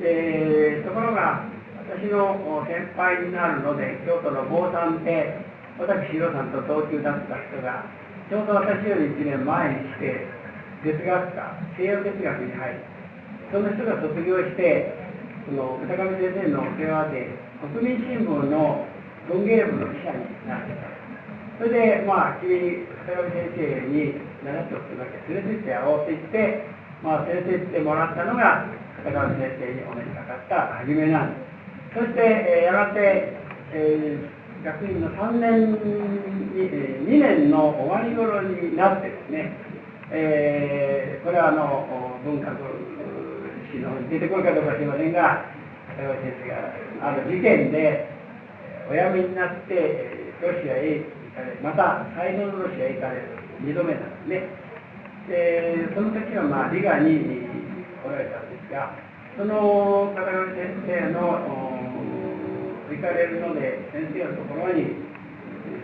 [0.00, 1.42] えー、ところが、
[1.90, 5.42] 私の先輩になるので、京都の坊さんで、
[5.78, 7.82] 私、弘さんと同級だった人が、
[8.30, 10.26] ちょうど私より1年前にして、
[10.86, 12.91] 哲学科、西洋哲学に入った
[13.52, 14.96] その人が卒業して、
[15.44, 18.88] その片上先生のお世話で、国民新聞の
[19.28, 20.88] 文芸部の記者になってた。
[21.60, 26.64] それで、まあ、君に、片上先生に習っておくだけ連れてってやろうって言って、
[27.04, 28.64] まあ、連れてってもらったのが、
[29.04, 31.44] 片上先生にお目にかかった初めなんで
[31.92, 32.00] す。
[32.00, 33.36] そして、えー、やがて、
[33.76, 35.76] えー、学院の3年
[36.56, 36.72] に、
[37.04, 39.52] 2年の終わり頃になってですね、
[40.10, 41.88] えー、これはあの
[42.24, 43.21] 文学史の
[43.80, 45.46] 出てくるかどうか知りませんが、
[45.96, 48.08] 先生がある事件で、
[48.90, 54.42] お辞めになって、ロシアへ行かれまた最後のロシアへ行かれる2度目なんですね。
[55.28, 57.46] でその時はまあリガに
[58.02, 58.90] 来られたんですが
[59.38, 61.38] その片上先生の
[62.90, 64.98] 行かれるので先生のところに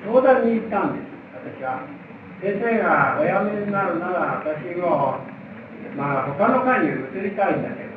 [0.05, 1.87] 相談に行ったんです私は。
[2.43, 5.23] 先生がお辞めになるなら私も
[5.97, 7.89] まあ他の科に移りたいんだけど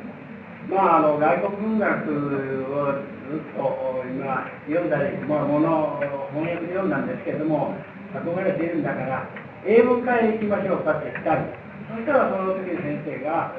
[0.70, 2.94] まあ、あの外国文学を
[3.28, 5.98] ずっと今読んだり、まあ、もの
[6.32, 7.74] 翻訳で読んだんですけれども
[8.14, 9.28] 憧れているんだから
[9.66, 11.50] 英文化へ行きましょうかって言ったり
[11.90, 13.52] そしたらその時に先生が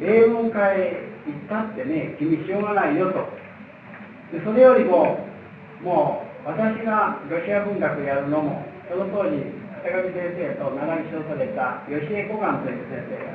[0.00, 3.28] 英文化へ行ったってね君しようがないよと。
[4.32, 5.26] でそれよりも
[5.82, 9.36] もう私がロシア文学やるのもその当時
[9.84, 13.33] 坂上先生と並び称された吉江古岩という先生が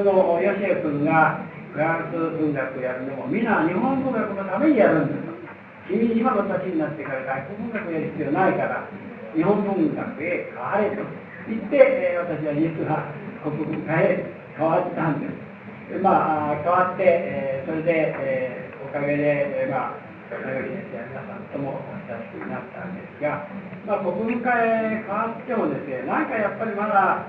[0.00, 5.30] その吉江君がフランス文学やるのもみんな日本文学のためにやるんです
[5.88, 8.88] 君今の年になってから外国文学やる必要ないから
[9.36, 11.02] 日本文学へ変われと
[11.48, 13.12] 言って、えー、私は実は
[13.44, 14.24] 国文化へ
[14.56, 23.50] 変わったんですまあ変わって、えー、それで、えー、おかげで、えー、まあ長木先生や皆さんとも親しくなったんですが、
[23.82, 27.26] まあ、国文化へ変わってもですね何かやっぱりまだ、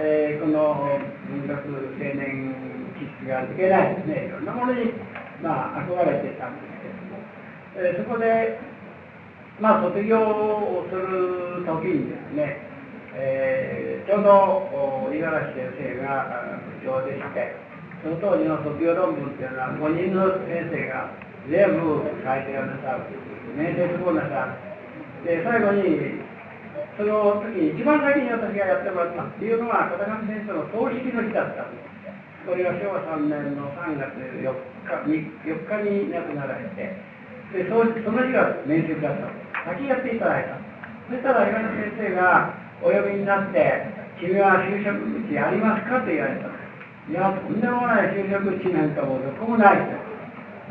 [0.00, 0.86] えー、この
[1.26, 2.54] 文学青年
[2.94, 4.94] 知識が抜けないですね、いろんなものに、
[5.42, 7.18] まあ、憧れてたんですけれども、
[7.74, 8.62] えー、そこで、
[9.58, 12.62] まあ、卒業をする時にですね、
[13.18, 17.58] えー、ちょうど五十嵐先生が部長でして、
[18.06, 21.10] その当時の卒業論文っていうのは5人の先生が
[21.50, 23.10] 全部書いてくださる、
[23.58, 24.54] 面接もなさ
[25.26, 25.26] る。
[25.26, 26.22] で、最後に、
[26.98, 31.88] その時に一番先に私がやってもらったっていうのは、片上先生の葬式の日だったんです。
[32.42, 36.96] これが昭和3年の3月4日 ,4 日に亡くなられて
[37.52, 39.28] でその日が面接だった
[39.68, 40.56] 先やっていただいた
[41.08, 43.58] そしたら岩田先生がお呼びになって、
[44.20, 46.46] 君は就職口ありますかと言われた。
[46.46, 49.96] いや、とんでもない就職口なんかもうどこもないと。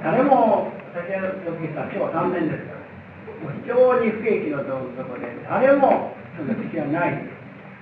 [0.04, 3.76] 誰も、私は時さ、今日は3年ですから、非常
[4.06, 7.26] に不景気のところで、誰もその口はない。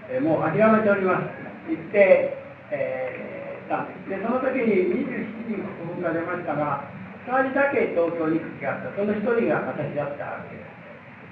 [0.09, 1.27] えもう諦めております。
[1.67, 2.37] 言って、
[2.71, 4.09] えー、たんです。
[4.09, 6.87] で、その時に27人国文が出ましたが、
[7.27, 8.95] 2人だけ東京に口があった。
[8.95, 10.75] その1人が私だったわけです。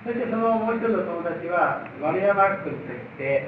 [0.03, 3.47] そしてそのもう一人の友達は丸山君といって、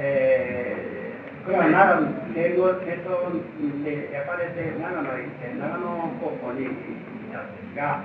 [0.00, 3.28] えー、これは奈良の英語戦争
[3.84, 5.84] で焼かれて長野へ行って長野
[6.24, 8.00] 高校に行ったんですが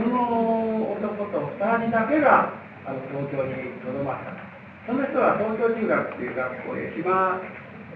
[0.00, 2.56] その男と2人だけが
[2.86, 4.38] あの東京にとどまった
[4.86, 7.42] その人は東京中学という学校へ島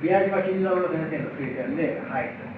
[0.02, 2.50] 宮島金三郎先生の推薦で入る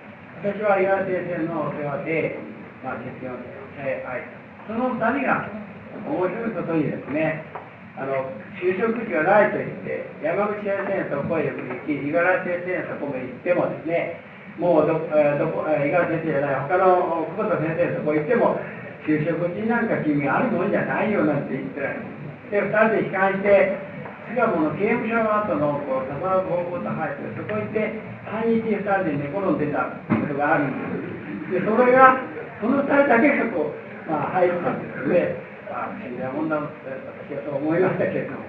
[0.42, 2.40] 私は岩井先生のお世話で、
[2.82, 3.44] まあ、実業に
[3.76, 5.62] 入ったその2人が
[6.06, 7.44] 面白いことにですね、
[7.98, 11.54] あの就職地がないと言って、山口先生のとこへ行
[11.86, 14.20] き、五十嵐先生のとこへ行ってもですね、
[14.58, 18.58] もうどどこ五十嵐先生じゃない、他の久保田先生のとこ行っても、
[19.06, 22.21] 就職地なんか君あるもんじゃないよなんて言ってられる。
[22.52, 23.80] で、二人で悲観して、
[24.28, 27.96] 巣鴨の刑務所の後のこう笹の高校と入って、そこ行って、
[28.28, 31.64] 半日二人で寝転んでたことがあるんです。
[31.64, 32.20] で、それが、
[32.60, 35.52] その二人だけがこう、まあ、入ったんですね。
[35.72, 38.44] あ不思議なもんだ私はそう思いましたけれども、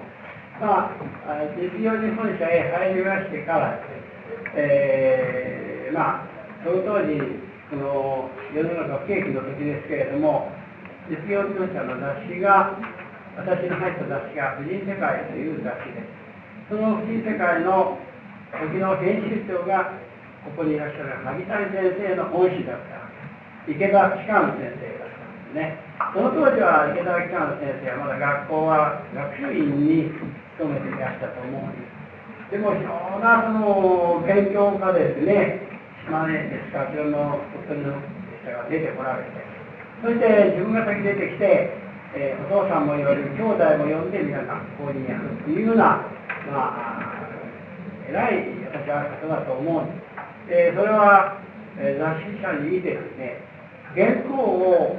[0.60, 0.92] ま
[1.24, 3.80] あ、実業日本社へ入りましてから、
[4.52, 6.28] えー、まあ、
[6.62, 7.16] その当時、
[7.72, 10.52] この世の中不景気の時ですけれども、
[11.08, 12.76] 実業日本社の雑誌が、
[13.36, 16.70] 私の入った雑誌が、婦人世界という雑誌です。
[16.70, 17.98] その婦人世界の
[18.52, 19.94] 時の編集長が、
[20.44, 23.00] ここにいらっしゃる萩谷先生の恩師だった
[23.70, 25.84] 池田機関先生だったんですね。
[26.12, 30.10] その当時は池田北の先生はまだ学校は学習院に
[30.58, 31.86] 勤めていらしたと思うんで
[32.50, 32.90] すでも非常
[33.22, 35.62] なその勉強家ですね
[36.06, 37.98] 島根ですかあちらの鳥取の
[38.42, 39.38] 人が出てこられて
[40.02, 41.80] そして自分が先出てきて、
[42.16, 46.06] えー、お父さんも言われる兄弟も呼んでみんな学校にやるというような
[46.50, 47.28] まあ
[48.08, 49.92] 偉い私は方だと思うんで
[50.46, 51.40] すでそれは、
[51.78, 53.40] えー、雑誌社に見てですね
[53.94, 54.98] 原稿を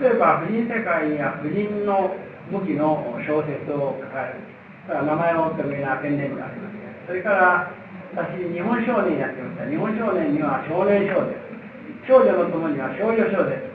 [0.00, 2.12] 例えば婦人世界や婦人の
[2.52, 4.40] 武器の小説を書かれる。
[4.84, 6.76] それは名前を取るようなペンネームがあります。
[7.06, 7.72] それから
[8.16, 9.68] 私、日本少年やってました。
[9.68, 12.08] 日本少年には少年少です。
[12.08, 13.68] 少女の友には少女少です。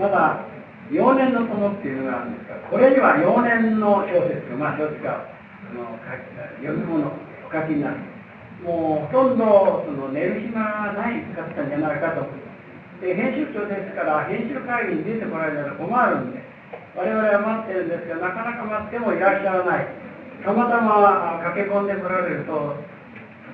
[0.00, 0.47] まだ
[0.90, 5.98] 幼年の友っていうのがあるんですが、これには幼年の小説、まあ小説があの
[6.62, 7.96] 読み物、お書きになる。
[8.64, 12.48] もうほとんどその寝る暇がないかったんじゃないかと。
[13.00, 16.42] で編集長ですから編集会議に出てこられたら困るんで
[16.98, 19.86] 我々は待ってるんですがなかなか待ってもいらっしゃらない
[20.42, 22.74] たまたま駆け込んでこられると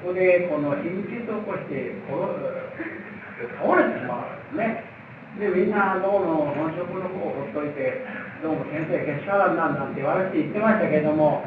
[0.00, 1.92] そこでこの貧血を起こして
[3.60, 4.93] 倒れてしまうんですね
[5.38, 8.06] でみんなどうも本職の方をほっといて
[8.42, 11.42] どうも先生けしからんなんなんて言われて言ってましたけれども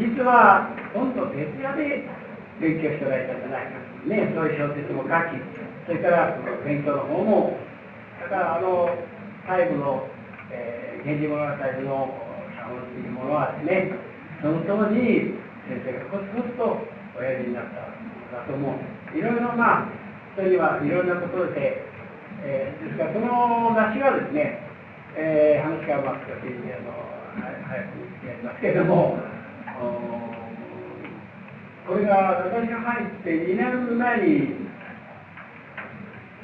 [0.00, 2.08] 実は今度徹夜で
[2.60, 7.54] 勉強しておられたんじゃないかねそういう小説も書きそれからその勉強の方も、
[8.18, 8.90] だからあの
[9.46, 10.10] 最後の、
[10.50, 12.10] えー、源氏物語の
[12.58, 13.94] 写本というものはですね、
[14.42, 15.38] その当時、
[15.70, 16.82] 先生がコツコツと
[17.14, 17.86] おやりになった
[18.34, 18.74] だと思う。
[19.14, 19.94] いろいろまあ、
[20.34, 21.86] 人にはいろんなことで、
[22.46, 24.62] えー、ですからその雑誌がですね、
[25.18, 26.94] えー、話がうまあ少しあの
[27.66, 29.18] 早くやりますけれども、
[31.86, 34.66] これが私が入って2年前に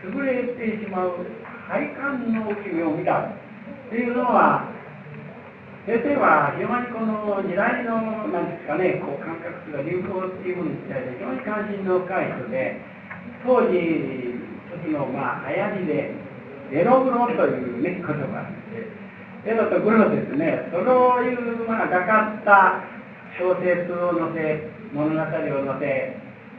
[0.02, 1.22] 優れてしまう
[1.70, 3.30] 配管の君を見た
[3.88, 4.66] というのは
[5.86, 12.82] 先生は非常にこの時代の何ですかねこう感覚が流行っていうものに対して非常に関心の深い人で
[13.46, 14.41] 当時
[14.72, 16.14] 時のまあ流行りで
[16.72, 19.02] エログロというね言葉があって
[19.44, 20.70] エロとグロですね。
[20.72, 20.82] そう
[21.24, 22.80] いうまあがかった
[23.38, 26.16] 小説を載せ物語を載せ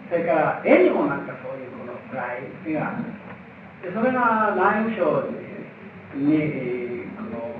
[0.09, 2.97] それから絵にもなんかそういうこの暗い絵が
[3.81, 5.29] でそれが内務省
[6.17, 7.55] にこの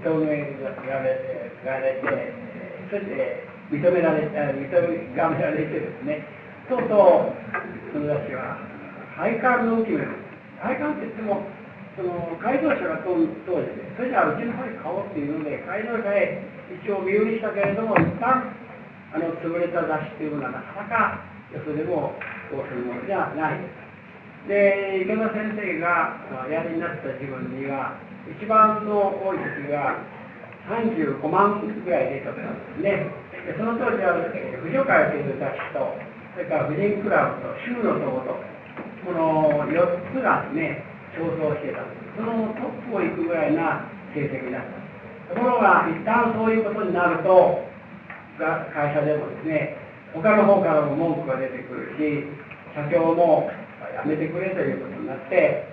[0.00, 0.56] 認め
[0.88, 2.32] られてられて
[2.90, 6.24] そして認められて認められてですね。
[6.68, 6.88] とうとう
[7.92, 8.71] その私は
[9.16, 10.04] 配管の浮き目
[10.60, 11.44] 配管って言っても
[11.96, 16.40] その改造車が当時でそれじゃあうちの方に買おうっていうので改造車へ
[16.72, 18.48] 一応身売りしたけれども一旦
[19.12, 22.16] あの潰れた雑誌というのはなかなかよそでも
[22.48, 23.82] こうするものじゃないです
[24.48, 27.94] で池田先生がおやりになった自分には
[28.26, 30.02] 一番の多い時が
[30.66, 32.42] 35万ぐらい出てたんで
[32.78, 33.10] すね。
[33.46, 35.90] でその当時は、えー、婦女会という雑誌と、
[36.34, 38.38] それから婦人クラブと、州の党と、
[39.04, 40.84] この4つがね、
[41.16, 41.82] 競争してた。
[42.16, 43.84] そのトップを行くぐらいな
[44.14, 44.62] 成績だっ
[45.28, 45.34] た。
[45.34, 47.64] ところが、一旦そういうことになると、
[48.38, 49.76] 会社でもですね、
[50.14, 52.26] 他の方からも文句が出てくるし、
[52.74, 53.50] 社長も
[53.94, 55.66] やめてくれということになって、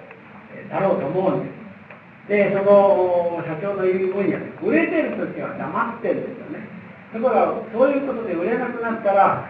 [0.70, 2.30] だろうと思うんです。
[2.30, 6.68] で、その社長の言う分野で、売れてる時は黙ってるんですよね。
[7.14, 9.50] ところが、そういうことで売れなくなったら、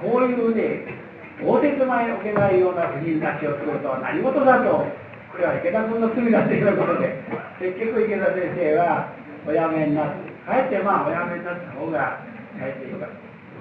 [0.00, 1.03] こういうね、
[1.42, 4.86] 応接前置けないような婦人たちを作るとは何事だと、
[5.32, 7.18] これは池田君の罪だということで、
[7.58, 9.10] 結局池田先生は
[9.46, 13.16] お辞めになって、かえってまあお辞めになった方が、かえってよかった。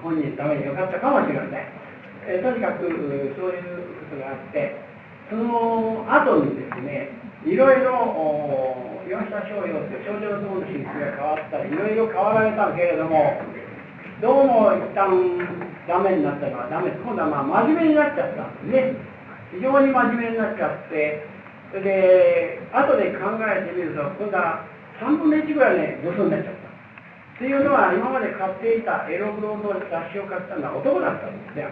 [0.06, 1.66] 本人のためによかったかもしれません。
[2.28, 4.78] えとにかくそういうことがあって、
[5.30, 7.10] その後にですね、
[7.46, 13.36] いろいろ岩下商用って少女の友の品質が変わったりいろいろ変わられたけれども
[14.24, 15.12] どうも一旦
[15.84, 18.96] ダメになったのはダメ今度はまあ真面目になっちゃったんですね。
[19.52, 21.28] 非常に真面目になっちゃって
[21.76, 24.64] それで後で考えてみると今度は
[25.04, 26.72] 3分の1ぐらいねブスになっちゃった。
[26.72, 31.68] っていうのは今まで買っていたエログロの雑誌を買ったのは男だったんですね。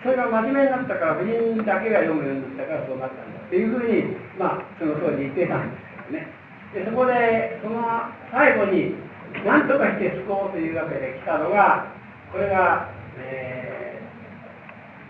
[0.00, 6.32] それが真面目になったから婦人だけが読むようになったからそうなったんだっていうふうに、まあ、その当時言ってたんですけどね。
[6.72, 7.84] でそこでその
[8.32, 8.96] 最後に
[9.44, 11.92] 何とかして救おうというわけで来たのが
[12.32, 14.00] これが、え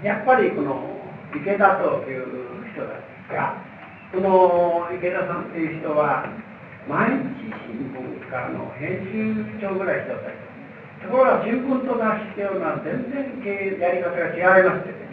[0.03, 0.97] ー、やっぱりこの
[1.35, 3.63] 池田という人なんですが
[4.13, 6.27] この池田さんっていう人は
[6.89, 10.47] 毎日新聞からの編集長ぐらいしてたり
[11.03, 15.07] ところが新聞と雑誌っていうのは全然やり方が違いましてね。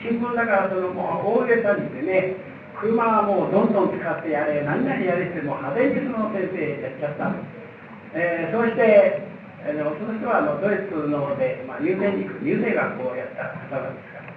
[0.00, 2.36] 新聞だからそのもう大げさにしてね
[2.78, 7.65] 車はもうどんどん使ってやれ何々やれっても派手にその先生やっちゃったんです、
[8.14, 9.22] えー、そして、
[9.66, 14.30] えー、その人はあのドイツの方で、まあ、入選塾入選学をやった方なんですから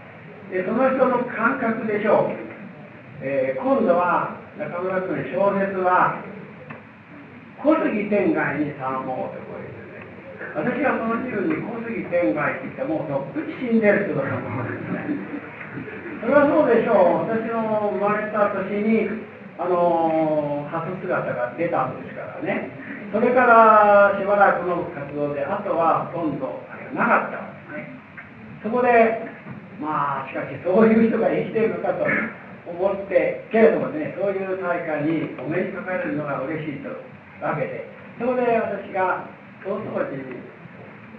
[0.49, 2.37] でその人の感覚でしょう、
[3.21, 6.23] えー、今度は中村君小説は
[7.61, 9.79] 小杉天外に頼もうとこういう
[10.55, 15.39] 私はその自分に小杉天外って言ってもうとっくに死んでる人だと思うんですね。
[16.23, 17.27] それはそうでしょう。
[17.27, 19.07] 私の生まれた年に、
[19.59, 22.71] あの初姿が出たんですからね。
[23.11, 26.61] それからしばらくの活動で、あとはほとんど
[26.93, 27.89] なかったんですね。
[28.61, 29.25] そこで、
[29.81, 32.05] まあ、しかしそういう人が生きているのかと
[32.69, 37.01] 思って、けれどもね、そういう大会にお目にかかれるのが嬉しいという
[37.41, 37.89] わけで、
[38.19, 39.25] そこで私が
[39.63, 40.21] その当時、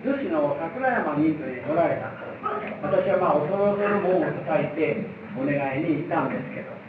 [0.01, 2.09] 女子の桜山にとにおられた
[2.81, 4.97] 私はまあ恐る恐る門を叩いて
[5.37, 6.80] お願いに行ったんですけど、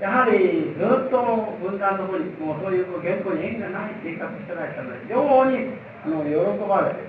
[0.00, 1.20] やはりずっと
[1.60, 7.04] 分断の方に、もうそういう原稿に縁がない生活してらっしゃるので、非常にあの喜ばれて、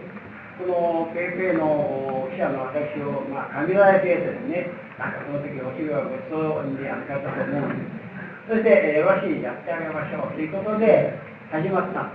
[0.59, 4.67] この PayPay の記者の私を、まあ、限られてですね、
[4.99, 8.01] なんかその時お昼はごちそうに預かったと思うんです。
[8.51, 11.15] そして、よろしい、やってあげましょうということで
[11.47, 12.11] 始まった。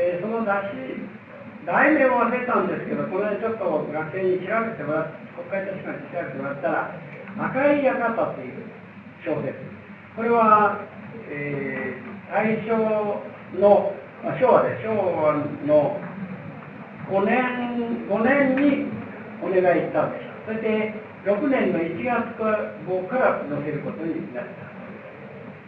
[0.00, 0.96] えー、その雑誌、
[1.68, 6.88] 題名を忘れたんですけど、この間ちょっと学生に調べてもらって、国会図書館に調べてもらったら、
[7.52, 8.64] 赤い館という
[9.20, 9.75] 小説。
[10.16, 10.80] これは、
[11.28, 12.72] えー、大正
[13.60, 13.92] の、
[14.24, 15.36] まあ、昭和で昭和
[15.68, 16.00] の
[17.12, 18.88] 5年 ,5 年に
[19.44, 20.24] お願いしたんです。
[20.48, 20.94] それで
[21.28, 22.32] 6年の1月
[22.88, 24.64] 号から載せることになった。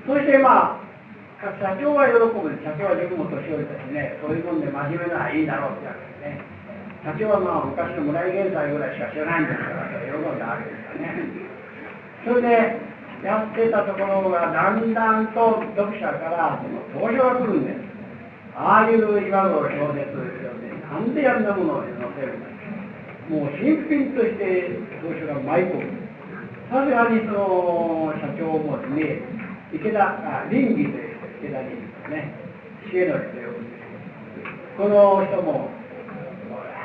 [0.09, 0.88] そしてまあ
[1.61, 6.40] 社長は喜ぶ社長は自分も年寄りだしね、そういうもんで真面目ならいいだろうってわけですね。
[7.05, 11.28] 社長はまあ昔の村井現在ぐらいしか知らないんですから、喜んだわけですからね。
[12.24, 12.88] それで、
[13.25, 17.81] やってたところがだんだんと読者からその投票が来るんです。
[18.55, 22.49] ああいう今の小説ですよね、なんであんなものを載せるんだ
[23.31, 26.09] もう新品として投票が舞い込む。
[26.71, 29.23] さすがにその社長もですね、
[29.73, 31.71] 池田あ倫理という池田に
[32.11, 32.35] ね、
[32.93, 33.79] 重則と呼ぶんで
[34.77, 35.71] この人も、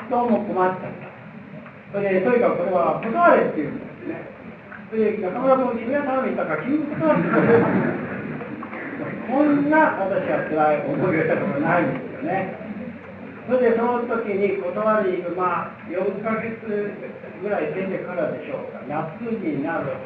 [0.10, 1.98] どうも困っちゃった。
[1.98, 4.43] それで、とにかくこれは断れって言うんですね。
[4.94, 7.26] で、中村君、君は頼みに行ったから、君も断って
[9.26, 12.54] こんな私は辛い思いをしたことないんですよね。
[13.50, 16.62] それでその時に断りに行く、まあ、4ヶ月
[17.42, 19.98] ぐらい出てからでしょうか、夏になる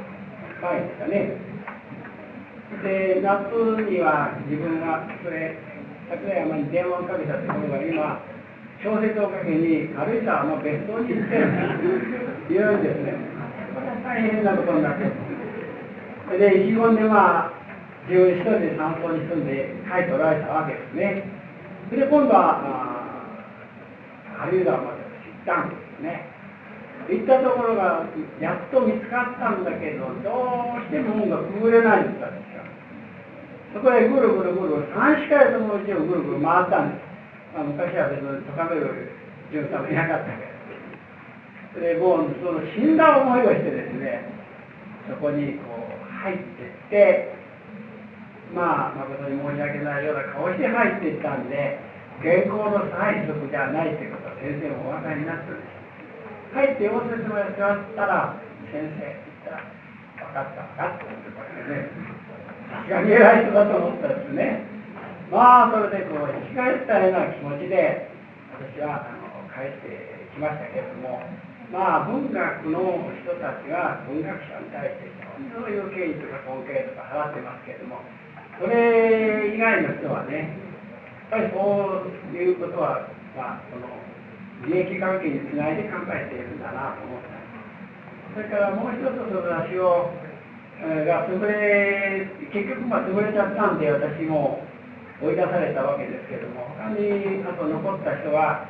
[0.64, 1.36] 前ですかね。
[2.82, 3.52] で、夏
[3.92, 5.60] には自分がそれ、
[6.10, 8.24] 桜山に電話をかけたところが今、
[8.80, 13.37] 小説をかけに軽井沢の別荘に行っていうんですね。
[13.78, 15.14] これは大変なことになってる。
[16.40, 17.52] で、意気込んでまあ、
[18.10, 21.30] 自分一人で山荘に住んで帰っておられたわけですね。
[21.94, 22.58] で、今度は、
[24.42, 26.26] 軽井沢まで行ったんですね。
[27.08, 28.02] 行ったところが、
[28.42, 32.34] やっと見つかったんだけど、どうしても運がくぐれないんですよ。
[33.78, 37.06] そこへぐるぐるぐる、3しかいそのうちをぐるぐる回ったんです。
[37.54, 39.14] まあ、昔は別に高める
[39.54, 40.57] 巡査もいなかったけど。
[41.78, 44.26] それもう、その死んだ思いをしてですね、
[45.06, 47.38] そこにこう入ってって、
[48.50, 51.78] まあ、誠に申し訳ないような顔して入っていったんで、
[52.26, 55.78] 原稿の催促じゃないということは先生もお分かりになってるんです。
[56.58, 58.42] 入って応接まで座ったら、
[58.74, 59.70] 先生って言ったら、
[60.18, 61.94] 分かった分かったってこれでね、
[62.74, 64.66] さすがに偉い人だと思ったんですね。
[65.30, 68.10] まあ、それでこう、生き返ったような気持ちで、
[68.58, 71.22] 私はあの帰ってきましたけれども、
[71.72, 72.40] まあ、文学
[72.72, 75.12] の人たちは文学者に対して
[75.52, 78.00] そういう敬意とか尊敬とか払ってますけれども、
[78.56, 80.56] それ以外の人はね、
[81.30, 81.60] やっぱりそ
[82.32, 83.86] ういうことは、まあ、その
[84.66, 87.38] 利益関係につないで考えているんだなと思った。
[88.34, 90.14] それからもう一つその私を、
[90.80, 94.62] えー、が潰れ結局まあ潰れちゃったんで私も
[95.22, 98.70] 追い出されたわけですけども他にあと残った人は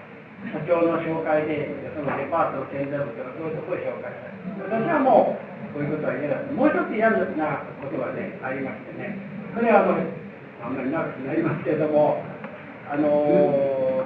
[0.53, 4.37] 社長の紹介でそのデパートの宣伝部とかそういうところを紹介され
[4.69, 9.17] た私はもうこういうことは言えないもう一つ嫌なことがねありましてね
[9.53, 9.97] それはあの
[10.63, 12.21] あんまり長くなりますけれども
[12.89, 13.07] あの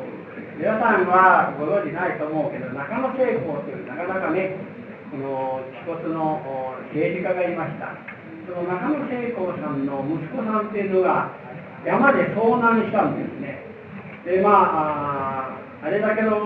[0.07, 0.21] ー
[0.61, 4.61] 皆さんはご存じないと思うけど、中野聖光というなかなかね、
[5.09, 6.37] この気骨の
[6.93, 7.97] 政治家がいました。
[8.45, 11.33] その中野聖光さんの息子さんっていうのが
[11.81, 13.65] 山で遭難したんですね。
[14.21, 16.37] で、まあ、あれだけの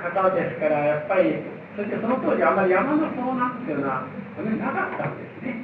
[0.00, 1.44] 方ですから、やっぱり、
[1.76, 5.60] そしてその当時あまり山の遭難っていうのはあまりなかったんですね。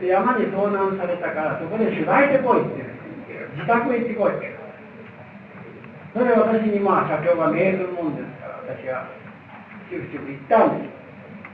[0.00, 2.86] で山に遭難されたから、そこで取材で来いって
[3.58, 4.66] 自宅へ行ってこいって。
[6.16, 9.04] それで私にまあ社長が命ずるもんですから私は
[9.92, 10.96] しぶしぶ行ったんです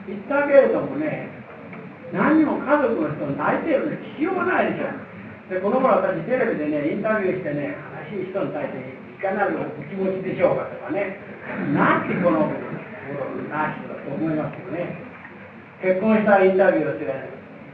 [0.07, 1.34] 行ったけれどもね
[2.14, 4.95] 何にも家族の人泣いてるの聞きようがないでしょ
[5.51, 7.74] でこの頃私テレビでねインタビューしてね
[8.14, 11.16] 悲しい人に対してかなるお気持ちでしょうかとかね
[11.73, 12.51] なんてこの
[13.49, 14.99] な人だと思いますよね
[15.83, 17.11] 結婚したインタビューをして、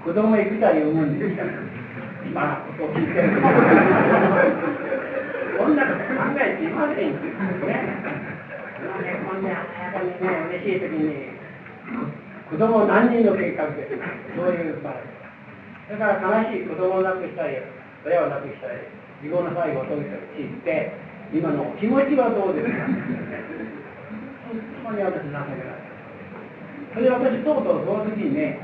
[0.00, 1.44] 子供いくつ産むんですか
[2.32, 3.36] まあことを聞いてる
[5.58, 7.20] こんなこと考えていませんよ。
[7.20, 7.28] ね。
[9.28, 10.24] こんな早かにね、
[10.54, 11.36] 嬉しい時に、
[12.48, 13.90] 子供何人の計画で、
[14.38, 15.02] そういう場合。
[15.90, 17.58] だから悲しい子供を亡くしたり、
[18.06, 18.86] 親を亡くしたり、
[19.20, 20.96] 自分の最後を遂げたりして、
[21.32, 22.88] 今の気持ちはどうですか
[24.48, 25.88] 本当に私情けない。
[26.94, 28.58] それで私、とうとうその時にね、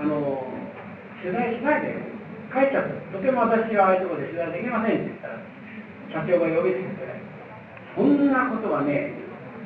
[0.00, 0.50] あの、
[1.22, 1.94] 取材しないで
[2.50, 3.18] 帰っちゃった。
[3.18, 5.38] とても私はああいうところで取材できませんって言ったら、
[6.10, 7.06] 社長が呼びつけて、
[7.94, 9.14] そんなことはね、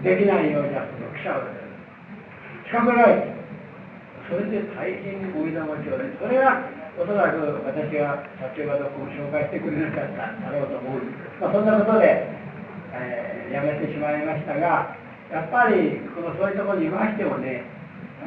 [0.04, 1.48] できないようじゃ、その記者は
[2.68, 3.40] 近くない。
[4.28, 6.68] それで大変おいざまちをね、それは
[7.00, 11.08] おそらく私が社長がどこも紹介してくれなかっただろうと思う。
[11.40, 12.28] まあ、そんなことで、
[12.92, 15.00] えー、やめてしまいましたが、
[15.32, 17.64] やっぱりこのそういうところにいましてもね、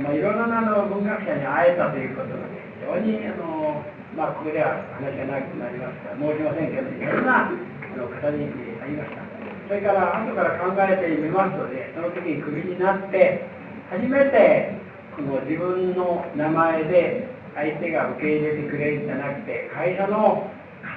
[0.01, 3.86] まあ、いろんなの文学者に会えたということがね、非常にあの、
[4.17, 8.49] まあ、ここでは話が長くなりますから、申しませんけど、いろんなあの方に
[8.82, 9.21] ありました
[9.69, 13.45] それから後から考えてみますとねその時にクビになって
[13.89, 14.82] 初めて
[15.15, 20.49] この自分の名前で相手が受け入れてくれるんじゃなくて会社の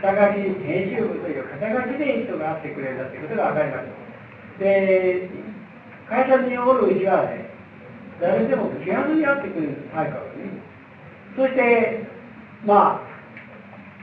[0.02, 5.30] 肩書き編集部という肩書きで人が会ってくれるんだということが分かりましたで
[6.08, 7.50] 会社におるうちはね
[8.20, 10.62] 誰でも気軽に会ってくれる対価をね
[11.36, 12.06] そして
[12.64, 13.16] まあ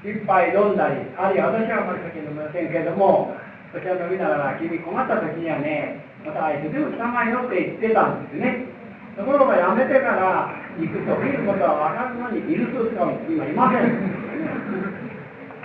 [0.04, 3.32] 一杯飲んだり、あるいは私はあまり酒飲みませんけれども、
[3.72, 8.68] お茶飲みながら、君困った時にはね、またあいつでも捕まえよって言ってたんですね。
[9.16, 13.94] ところがやめてから行くということは分かるのに、イルスを使う人今いません。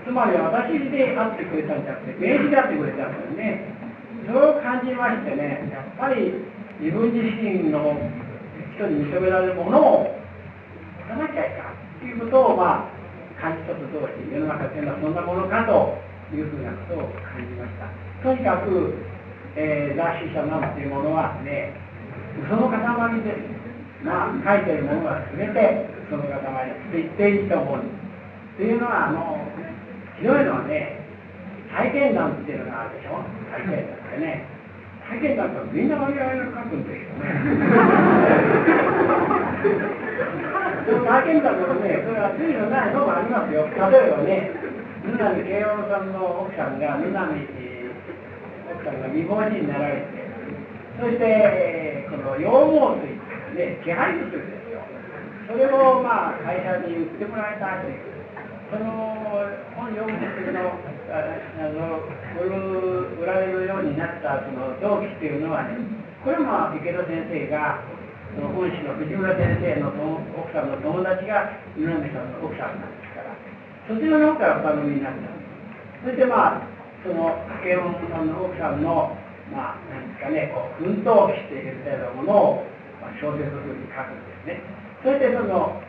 [0.04, 3.64] つまり私で会ってくれたんじゃなくて、名刺で会ってくれたんですね。
[4.28, 6.32] そう感じましてね、やっぱり
[6.80, 7.96] 自分自身の
[8.76, 10.14] 人に認められるものを
[11.00, 12.98] 持たなきゃいかんということを、まあ、
[13.40, 15.98] 感じたと同時世の中というのはそんなものかと
[16.34, 17.90] いうふうなことを感じました
[18.22, 18.94] とにかく、
[19.56, 21.74] えー、雑誌社なんていうものはね
[22.48, 22.78] その塊
[23.22, 23.67] です
[24.04, 26.38] まあ書いてるものは全てその塊っ
[26.92, 29.38] て言っていいと思うんですというのはあの
[30.18, 31.04] ひどいのはね
[31.70, 33.20] 体験談っていうのがあるでしょ？
[33.52, 34.46] 体験談ってね。
[35.08, 36.24] 体験談ってみんな我々が
[36.64, 37.28] 書くんですよね。
[40.88, 43.68] 体験談でもね、それは罪のないのもありますよ。
[43.68, 44.52] 例えばね、
[45.04, 47.44] 南慶応さんの奥さんが南
[48.72, 50.08] 奥さんが未亡人になられて、
[51.00, 53.27] そして、この羊毛水。
[53.54, 54.82] ね、気配薬ですよ。
[55.48, 58.04] それをまあ会社に売ってもらいたいという、
[58.68, 60.76] その本読む時の
[61.08, 61.24] あ
[61.72, 62.04] の
[63.16, 65.80] 売られるようになったその動機っていうのはね、
[66.24, 67.80] これも池田先生が、
[68.36, 69.88] その本師の藤村先生の
[70.36, 71.48] 奥さんの友達が
[71.80, 73.32] 井上さんの奥さんなんですから、
[73.88, 75.32] そちらの方からお頼みになった。
[76.04, 76.68] そしてまあ、
[77.02, 79.16] その慶音さんの奥さんの、
[79.50, 82.66] まあ、なんですかね、こう奮闘期しているようなものを、
[83.00, 84.62] まあ、小説風に書くんですね。
[85.02, 85.80] そしてその、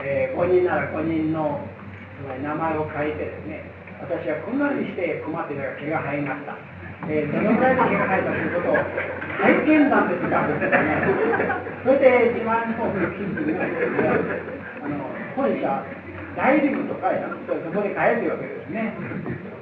[0.00, 1.64] えー、5人なら5人の
[2.42, 3.64] 名前を書いてですね、
[4.00, 6.54] 私はこんなにして困っていたら毛が生えました。
[7.06, 8.76] えー、どのぐらいの毛が生えたということを
[9.38, 10.44] 体験談ですが、
[11.84, 14.10] それで自慢の金属がですね、
[14.82, 14.96] あの
[15.36, 15.82] 本社、
[16.36, 17.10] 大リーグとか
[17.46, 18.92] そこで買えるわけですね。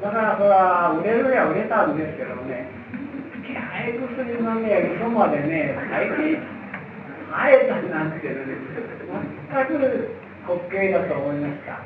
[0.03, 2.69] だからそれは売れるには売れたんですけどもね、
[3.47, 6.39] 気配薬のね、嘘までね、最近、
[7.37, 8.57] 生えたなんていうのね、
[9.53, 10.09] 全く
[10.49, 11.85] 滑稽だと思いました。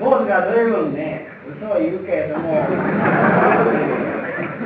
[0.00, 2.64] 坊主が随分ね、嘘を言うけれども、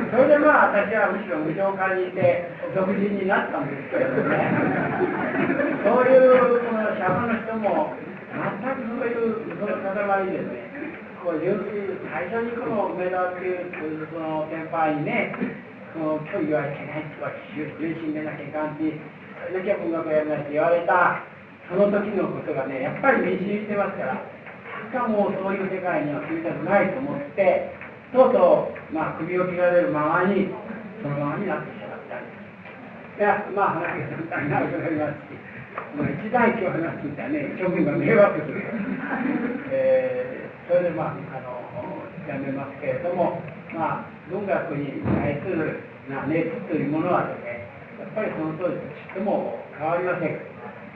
[0.07, 4.47] それでまあ私はむしろ無償化にして独自になったんですけれどもね、
[5.83, 7.91] そういうこのシャバの人も、
[8.31, 10.71] 全くそういう嘘の塊ですね。
[11.19, 15.35] こう純粋最初にこの梅田っていうその先輩にね、
[15.91, 21.21] この距離はいけないとか、純真でなきゃいかんし、それだけは文学やらなって言われた、
[21.69, 27.71] その時のことがね、やっぱり身に染みてますから、しかもそういう世界には住みたくないと思って、
[28.13, 30.49] とうとう、まあ、首を切られるままに、
[31.03, 33.19] そのままになってしまったんです。
[33.19, 35.35] いや、まあ話が簡単になるとなりますし
[35.93, 38.63] もう、一大教話みたいなね、諸君が迷惑する。
[39.71, 41.63] えーそれでまあ、あの、
[42.27, 43.39] やめますけれども、
[43.73, 45.79] まあ、文学に対する
[46.09, 47.66] な熱というものはですね、
[48.17, 50.33] ぱりその当時とちっとも変わりません。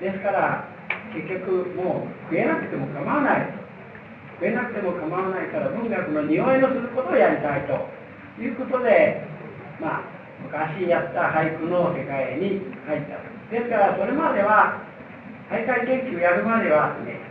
[0.01, 0.65] ですから、
[1.13, 3.53] 結局もう増えなくても構わない。
[4.41, 7.78] 増えなくても構わないから文学の匂いのすることをやりたいと
[8.41, 9.22] いうことで、
[9.78, 10.09] まあ、
[10.41, 13.22] 昔やった俳句の世界に入った。
[13.53, 14.82] ですから、それまでは、
[15.51, 17.22] 大会研究をやるまではね、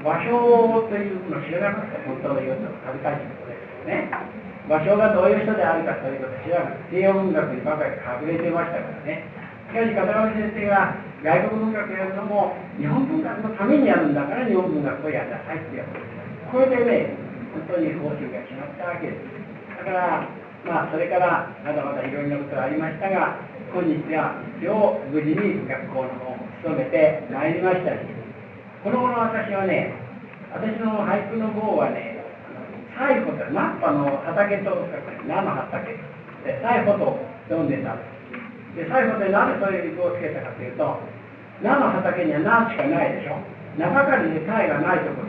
[0.00, 4.08] 場所というのを知らなかった本当の言うと恥ずかしいことですよね
[4.66, 9.22] 場所がどういう人であるかということを知らなかった西洋文学にばかり隠れてましたからね。
[9.66, 15.90] しかし片上先生が外国文学やるのも日本文学のためにやるんだから日本文学をやりなさいってやる
[16.50, 17.14] これでね
[17.66, 19.22] 本当に方針が決まったわけです。
[19.78, 20.28] だから
[20.66, 23.38] まあそれからまだまだいろいろなことがありましたが
[23.70, 28.16] 今日は一応無事に学校の方を務めてまいりましたし
[28.86, 29.98] この頃私はね、
[30.54, 32.15] 私の俳句の方はね、
[32.96, 34.72] 最後ってナッパの畑と
[35.28, 35.92] 菜の畑
[36.44, 37.96] で最後と読んでた
[38.74, 40.98] で最後でなぜそういう句をつけたかというと
[41.62, 43.36] 菜の畑には菜しかないでしょ
[43.76, 45.28] 中かりで菜がないところ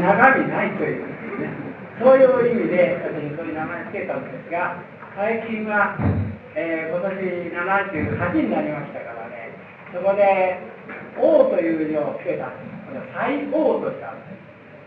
[0.00, 1.52] 中身ないという、ね、
[2.00, 4.80] そういう意味で私そういう名前つけたんですが
[5.16, 5.96] 最近は、
[6.54, 7.12] えー、今年
[8.32, 9.52] 78になりましたからね
[9.92, 10.60] そこで
[11.18, 12.52] 王という字をつけた。
[13.14, 14.35] 最王としたんです。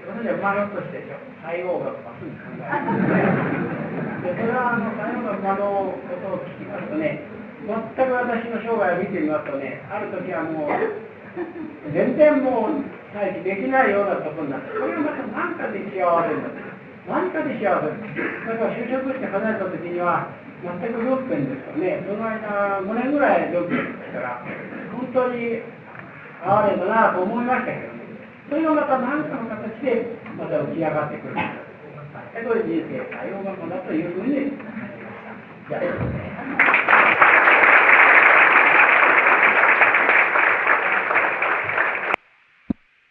[0.09, 1.21] 私は馬のとしてでしょ。
[1.45, 2.89] 最王がまっすぐ考える。
[4.25, 7.21] で、それはあの最王の馬のことを聞きますとね、
[7.69, 10.73] 全く私の生涯を見てみますとね、ある時はもう、
[11.93, 12.83] 全然もう
[13.13, 16.65] 再起できないようなところになって、これはまた何かで幸せになって、
[17.05, 18.01] 何かで幸せに
[18.49, 24.41] だから就職して離れた時には、全く6分ですよね、その間5年ぐらい6分ですから、
[24.91, 25.61] 本当に
[26.43, 27.98] 哀れだなと思いましたけどね。
[28.49, 31.35] それがまた何かの形でまた浮き上がってくる。
[32.33, 35.77] そういう人生、多様なものだというふうに感じまし
[37.21, 37.28] た。